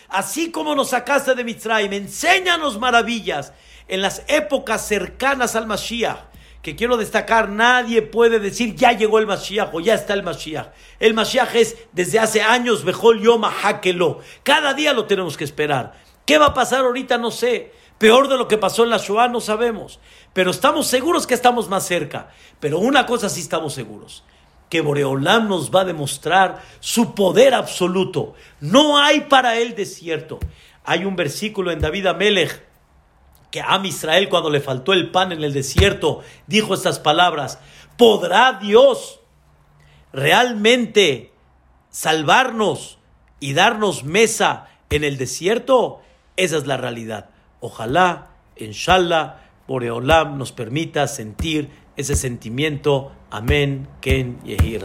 Así 0.08 0.50
como 0.50 0.74
nos 0.74 0.90
sacaste 0.90 1.36
de 1.36 1.44
Mitzrayim, 1.44 1.92
enséñanos 1.92 2.80
maravillas 2.80 3.52
en 3.86 4.02
las 4.02 4.24
épocas 4.26 4.88
cercanas 4.88 5.54
al 5.54 5.68
Mashiach. 5.68 6.18
Que 6.62 6.74
quiero 6.74 6.96
destacar, 6.96 7.48
nadie 7.48 8.02
puede 8.02 8.40
decir 8.40 8.74
ya 8.74 8.90
llegó 8.90 9.20
el 9.20 9.28
Mashiach 9.28 9.72
o 9.72 9.78
ya 9.78 9.94
está 9.94 10.14
el 10.14 10.24
Mashiach. 10.24 10.72
El 10.98 11.14
Mashiach 11.14 11.54
es 11.54 11.76
desde 11.92 12.18
hace 12.18 12.42
años, 12.42 12.82
Bejol 12.82 13.22
Yoma 13.22 13.54
Hakelo. 13.62 14.18
Cada 14.42 14.74
día 14.74 14.92
lo 14.92 15.04
tenemos 15.04 15.36
que 15.36 15.44
esperar. 15.44 15.92
¿Qué 16.26 16.38
va 16.38 16.46
a 16.46 16.54
pasar 16.54 16.80
ahorita? 16.80 17.18
No 17.18 17.30
sé. 17.30 17.70
Peor 17.98 18.28
de 18.28 18.36
lo 18.36 18.48
que 18.48 18.58
pasó 18.58 18.84
en 18.84 18.90
la 18.90 18.98
Shoah 18.98 19.28
no 19.28 19.40
sabemos, 19.40 20.00
pero 20.32 20.50
estamos 20.50 20.86
seguros 20.86 21.26
que 21.26 21.34
estamos 21.34 21.68
más 21.68 21.86
cerca. 21.86 22.28
Pero 22.60 22.78
una 22.78 23.06
cosa 23.06 23.28
sí 23.28 23.40
estamos 23.40 23.72
seguros, 23.72 24.24
que 24.68 24.80
Boreolam 24.80 25.48
nos 25.48 25.70
va 25.70 25.82
a 25.82 25.84
demostrar 25.84 26.62
su 26.80 27.14
poder 27.14 27.54
absoluto. 27.54 28.34
No 28.60 28.98
hay 28.98 29.22
para 29.22 29.56
él 29.56 29.74
desierto. 29.74 30.40
Hay 30.84 31.04
un 31.04 31.16
versículo 31.16 31.70
en 31.70 31.80
David 31.80 32.06
Amelech 32.06 32.64
que 33.54 33.60
a 33.60 33.80
Israel 33.84 34.28
cuando 34.28 34.50
le 34.50 34.60
faltó 34.60 34.92
el 34.92 35.12
pan 35.12 35.30
en 35.30 35.44
el 35.44 35.52
desierto 35.52 36.22
dijo 36.48 36.74
estas 36.74 36.98
palabras, 36.98 37.60
¿podrá 37.96 38.58
Dios 38.60 39.20
realmente 40.12 41.32
salvarnos 41.88 42.98
y 43.38 43.54
darnos 43.54 44.02
mesa 44.02 44.66
en 44.90 45.04
el 45.04 45.18
desierto? 45.18 46.02
Esa 46.36 46.56
es 46.56 46.66
la 46.66 46.76
realidad. 46.76 47.30
Ojalá, 47.64 48.28
inshallah, 48.56 49.40
Boreolam 49.66 50.36
nos 50.36 50.52
permita 50.52 51.08
sentir 51.08 51.70
ese 51.96 52.14
sentimiento. 52.14 53.10
Amén, 53.30 53.88
Ken 54.02 54.36
Yehi. 54.44 54.76